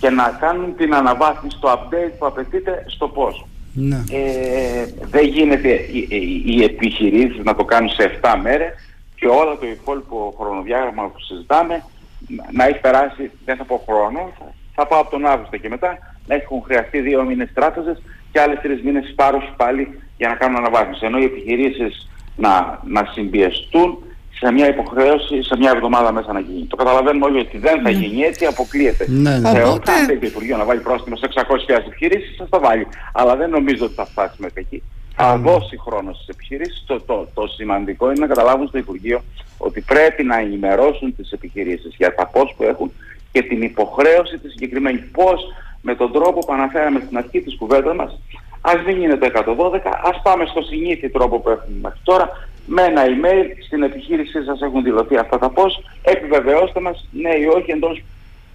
και 0.00 0.10
να 0.10 0.36
κάνουν 0.40 0.76
την 0.76 0.94
αναβάθμιση, 0.94 1.58
το 1.60 1.70
update 1.70 2.12
που 2.18 2.26
απαιτείται 2.26 2.84
στο 2.86 3.08
πώς. 3.08 3.46
Ναι. 3.72 4.04
Ε, 4.10 4.86
δεν 5.10 5.26
γίνεται 5.26 5.68
οι, 5.68 6.06
οι, 6.10 6.42
οι 6.46 6.62
επιχειρήσεις 6.62 7.44
να 7.44 7.54
το 7.54 7.64
κάνουν 7.64 7.90
σε 7.90 8.20
7 8.22 8.38
μέρες 8.42 8.72
και 9.16 9.26
όλο 9.26 9.56
το 9.56 9.66
υπόλοιπο 9.66 10.34
χρονοδιάγραμμα 10.38 11.02
που 11.02 11.20
συζητάμε 11.20 11.84
να 12.52 12.64
έχει 12.64 12.80
περάσει, 12.80 13.30
δεν 13.44 13.56
θα 13.56 13.64
πω 13.64 13.84
χρόνο, 13.88 14.32
θα 14.74 14.86
πάω 14.86 15.00
από 15.00 15.10
τον 15.10 15.26
Αύγουστο 15.26 15.56
και 15.56 15.68
μετά 15.68 15.98
να 16.26 16.34
έχουν 16.34 16.62
χρειαστεί 16.62 17.00
δύο 17.00 17.24
μήνες 17.24 17.50
τράπεζες 17.54 18.02
και 18.32 18.40
άλλες 18.40 18.58
τρεις 18.62 18.82
μήνες 18.82 19.12
πάροχοι 19.16 19.52
πάλι 19.56 20.00
για 20.16 20.28
να 20.28 20.34
κάνουν 20.34 20.56
αναβάθμιση. 20.56 21.06
Ενώ 21.06 21.18
οι 21.18 21.24
επιχειρήσεις 21.24 22.08
να, 22.36 22.80
να 22.84 23.08
συμπιεστούν 23.12 23.98
σε 24.40 24.52
μια 24.52 24.68
υποχρέωση 24.68 25.42
σε 25.42 25.56
μια 25.56 25.70
εβδομάδα 25.74 26.12
μέσα 26.12 26.32
να 26.32 26.40
γίνει. 26.40 26.64
Το 26.64 26.76
καταλαβαίνουμε 26.76 27.24
όλοι 27.26 27.38
ότι 27.38 27.58
δεν 27.58 27.82
θα 27.82 27.90
ναι. 27.90 27.98
γίνει 27.98 28.22
έτσι, 28.22 28.44
αποκλείεται. 28.44 29.04
Ναι, 29.08 29.38
ναι. 29.38 29.50
Ε, 29.50 29.62
όταν 29.62 29.94
θέλει 30.06 30.18
το 30.18 30.26
Υπουργείο 30.26 30.56
να 30.56 30.64
βάλει 30.64 30.80
πρόστιμο 30.80 31.16
σε 31.16 31.28
600.000 31.34 31.42
επιχειρήσεις, 31.86 32.36
θα 32.38 32.46
τα 32.48 32.58
βάλει. 32.58 32.86
Αλλά 33.12 33.36
δεν 33.36 33.50
νομίζω 33.50 33.84
ότι 33.84 33.94
θα 33.94 34.04
φτάσει 34.04 34.34
μέχρι 34.38 34.60
εκεί. 34.60 34.82
Θα 35.14 35.38
δώσει 35.38 35.78
χρόνο 35.78 36.12
στις 36.12 36.28
επιχειρήσεις. 36.28 36.84
Το, 36.86 37.00
το, 37.00 37.28
το 37.34 37.46
σημαντικό 37.46 38.10
είναι 38.10 38.20
να 38.20 38.26
καταλάβουν 38.26 38.68
στο 38.68 38.78
Υπουργείο 38.78 39.22
ότι 39.58 39.80
πρέπει 39.80 40.24
να 40.24 40.38
ενημερώσουν 40.38 41.16
τις 41.16 41.30
επιχειρήσεις 41.30 41.94
για 41.96 42.14
τα 42.14 42.26
πώς 42.26 42.54
που 42.56 42.62
έχουν 42.62 42.92
και 43.32 43.42
την 43.42 43.62
υποχρέωση 43.62 44.38
τη 44.38 44.48
συγκεκριμένη. 44.48 44.98
Πώς 44.98 45.40
με 45.80 45.94
τον 45.94 46.12
τρόπο 46.12 46.38
που 46.38 46.52
αναφέραμε 46.52 47.02
στην 47.06 47.16
αρχή 47.16 47.40
της 47.40 47.56
κουβέντας 47.56 47.96
μας, 47.96 48.20
ας 48.60 48.76
μην 48.86 49.02
είναι 49.02 49.16
το 49.16 49.26
112, 49.26 49.80
ας 50.02 50.20
πάμε 50.22 50.44
στο 50.46 50.62
συνήθι 50.62 51.08
τρόπο 51.08 51.38
που 51.38 51.50
έχουμε 51.50 51.76
μέχρι 51.82 51.98
τώρα, 52.02 52.30
με 52.66 52.82
ένα 52.82 53.02
email 53.04 53.46
στην 53.66 53.82
επιχείρησή 53.82 54.42
σας 54.42 54.60
έχουν 54.60 54.82
δηλωθεί 54.82 55.16
αυτά 55.16 55.38
τα 55.38 55.48
πώς, 55.50 55.82
επιβεβαιώστε 56.02 56.80
μας 56.80 57.08
ναι 57.10 57.34
ή 57.34 57.46
όχι 57.46 57.70
εντός 57.70 58.02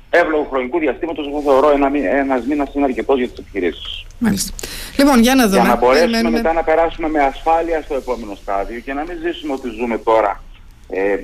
εύλογου 0.10 0.48
χρονικού 0.50 0.80
διαστήματος, 0.80 1.28
εγώ 1.28 1.42
θεωρώ 1.42 1.70
ένα, 1.70 1.90
ένας 1.98 2.46
μήνας 2.46 2.74
είναι 2.74 2.84
αρκετός 2.84 3.18
για 3.18 3.28
τις 3.28 3.38
επιχειρήσεις. 3.38 4.06
Μάλιστα. 4.20 4.52
Λοιπόν, 4.98 5.20
για 5.20 5.36
να 5.36 5.48
δούμε. 5.48 5.62
Για 5.62 5.70
να 5.70 5.76
μπορέσουμε 5.76 6.30
μετά 6.30 6.54
να 6.54 6.64
περάσουμε 6.64 7.10
με 7.10 7.20
ασφάλεια 7.20 7.82
στο 7.82 7.96
επόμενο 7.96 8.36
στάδιο 8.36 8.80
και 8.80 8.94
να 8.94 9.02
μην 9.02 9.18
ζήσουμε 9.24 9.54
ότι 9.54 9.70
ζούμε 9.70 9.98
τώρα. 9.98 10.44
Ε, 10.90 11.16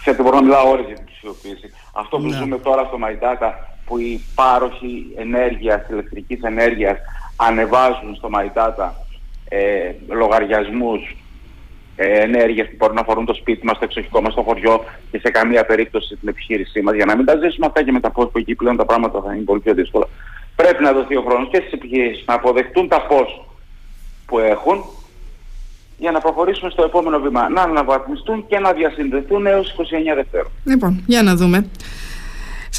ξέρετε, 0.00 0.22
μπορώ 0.22 0.36
να 0.36 0.42
μιλάω 0.42 0.70
ώρες 0.70 0.86
για 0.86 0.94
την 0.96 1.04
ψηφιοποίηση. 1.04 1.70
Αυτό 1.92 2.16
που 2.16 2.26
ναι. 2.26 2.36
ζούμε 2.36 2.58
τώρα 2.58 2.84
στο 2.84 2.98
MyData 3.04 3.50
που 3.88 3.98
οι 3.98 4.24
πάροχοι 4.34 5.06
ενέργειας, 5.16 5.88
ηλεκτρικής 5.90 6.40
ενέργειας 6.42 6.98
ανεβάζουν 7.36 8.14
στο 8.14 8.28
MyData 8.34 8.90
ε, 9.48 9.92
λογαριασμούς 10.08 11.16
ε, 11.96 12.20
ενέργειες 12.20 12.66
που 12.68 12.74
μπορούν 12.76 12.94
να 12.94 13.00
αφορούν 13.00 13.24
το 13.24 13.34
σπίτι 13.34 13.66
μας, 13.66 13.78
το 13.78 13.84
εξοχικό 13.84 14.20
μας, 14.20 14.34
το 14.34 14.42
χωριό 14.42 14.84
και 15.10 15.18
σε 15.18 15.30
καμία 15.30 15.64
περίπτωση 15.64 16.16
την 16.16 16.28
επιχείρησή 16.28 16.80
μας. 16.80 16.94
Για 16.94 17.04
να 17.04 17.16
μην 17.16 17.24
τα 17.24 17.36
ζήσουμε 17.36 17.66
αυτά 17.66 17.82
και 17.82 17.92
με 17.92 18.00
τα 18.00 18.10
πώς 18.10 18.30
που 18.30 18.38
εκεί 18.38 18.54
πλέον 18.54 18.76
τα 18.76 18.84
πράγματα 18.84 19.20
θα 19.20 19.34
είναι 19.34 19.44
πολύ 19.44 19.60
πιο 19.60 19.74
δύσκολα. 19.74 20.08
Πρέπει 20.56 20.82
να 20.82 20.92
δοθεί 20.92 21.16
ο 21.16 21.22
χρόνος 21.22 21.48
και 21.50 21.56
στις 21.56 21.72
επιχειρήσεις 21.72 22.24
να 22.26 22.34
αποδεχτούν 22.34 22.88
τα 22.88 23.06
πώς 23.06 23.46
που 24.26 24.38
έχουν 24.38 24.84
για 25.98 26.10
να 26.10 26.20
προχωρήσουμε 26.20 26.70
στο 26.70 26.82
επόμενο 26.82 27.18
βήμα. 27.18 27.48
Να 27.48 27.62
αναβαθμιστούν 27.62 28.44
και 28.48 28.58
να 28.58 28.72
διασυνδεθούν 28.72 29.46
έως 29.46 29.74
29 29.78 30.14
Δευτέρου. 30.14 30.48
Λοιπόν, 30.64 31.02
για 31.06 31.22
να 31.22 31.34
δούμε. 31.34 31.68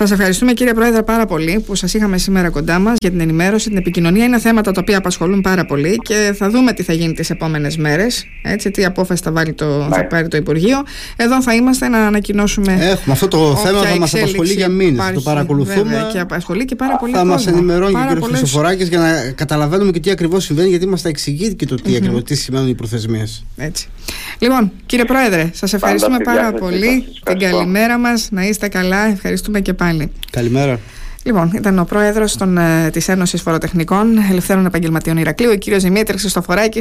Σας 0.02 0.12
ευχαριστούμε 0.12 0.54
κύριε 0.54 0.74
Πρόεδρε 0.74 1.04
πάρα 1.04 1.26
πολύ 1.26 1.64
που 1.66 1.76
σας 1.76 1.94
είχαμε 1.94 2.18
σήμερα 2.18 2.50
κοντά 2.50 2.80
μας 2.80 2.96
για 3.00 3.10
την 3.10 3.20
ενημέρωση, 3.20 3.68
την 3.68 3.78
επικοινωνία. 3.78 4.26
Είναι 4.26 4.40
θέματα 4.40 4.72
τα 4.72 4.82
οποία 4.82 4.98
απασχολούν 4.98 5.42
πάρα 5.42 5.66
πολύ 5.66 5.98
και 6.02 6.34
θα 6.38 6.50
δούμε 6.50 6.74
τι 6.74 6.84
θα 6.84 6.94
γίνει 6.94 7.14
τις 7.14 7.30
επόμενες 7.30 7.78
μέρες. 7.78 8.26
Τι 8.74 8.86
απόφαση 8.86 9.24
θα, 9.24 9.32
βάλει 9.32 9.54
το, 9.54 9.88
θα 9.92 10.06
πάρει 10.06 10.28
το 10.28 10.38
Υπουργείο. 10.38 10.84
Εδώ 11.16 11.42
θα 11.42 11.54
είμαστε 11.54 11.88
να 11.88 12.08
ανακοινώσουμε. 12.08 12.74
Έχουμε 12.74 13.14
αυτό 13.14 13.28
το 13.28 13.56
θέμα 13.56 13.82
θα 13.82 13.98
μας 13.98 14.14
απασχολεί 14.14 14.54
για 14.54 14.70
μήνες. 14.70 15.12
Το 15.14 15.22
παρακολουθούμε. 15.22 15.84
Βέβαια, 15.84 16.10
και 16.12 16.20
απασχολεί 16.20 16.66
και 16.66 16.76
πάρα 16.76 16.96
πολύ 16.96 17.14
Θα 17.14 17.26
μας 17.26 17.48
ενημερώνει 17.48 17.94
και 17.94 18.18
ο 18.18 18.20
κ. 18.20 18.24
Χρυσοφοράκης 18.24 18.88
για 18.88 19.00
να 19.00 19.32
καταλαβαίνουμε 19.36 19.92
και 19.92 20.00
τι 20.00 20.12
ακριβώς 20.12 20.44
συμβαίνει, 20.44 20.70
γιατί 20.70 20.88
μας 20.88 21.02
τα 21.02 21.10
εξηγεί 21.10 21.54
και 21.54 21.66
το 21.66 21.76
τι, 21.76 21.96
ακριβώς, 21.96 22.24
τι 22.24 22.36
σημαίνουν 22.36 22.68
οι 22.68 22.76
προθεσμίες. 22.76 23.46
Έτσι. 23.58 23.88
Λοιπόν, 24.40 24.72
κύριε 24.86 25.06
Πρόεδρε, 25.06 25.50
σας 25.54 25.74
ευχαριστούμε 25.74 26.18
πάρα 26.24 26.54
πολύ. 26.54 27.04
Την 27.24 27.40
καλημέρα 27.40 27.98
μας. 27.98 28.28
Να 28.32 28.44
είστε 28.44 28.68
καλά. 28.68 29.12
Ευχαριστούμε 29.12 29.60
και 29.60 29.74
πάλι. 29.90 30.12
Καλημέρα. 30.32 30.80
Λοιπόν, 31.24 31.52
ήταν 31.56 31.80
ο 31.80 31.84
πρόεδρος 31.84 32.36
ε, 32.36 32.90
της 32.90 33.08
Ένωσης 33.08 33.42
Φοροτεχνικών 33.42 34.18
Ελευθέρων 34.30 34.66
Επαγγελματιών 34.66 35.18
Ηρακλείου, 35.18 35.50
ο 35.54 35.56
κύριος 35.56 35.84
Δημήτρης 35.84 36.22
Χριστοφοράκης. 36.22 36.78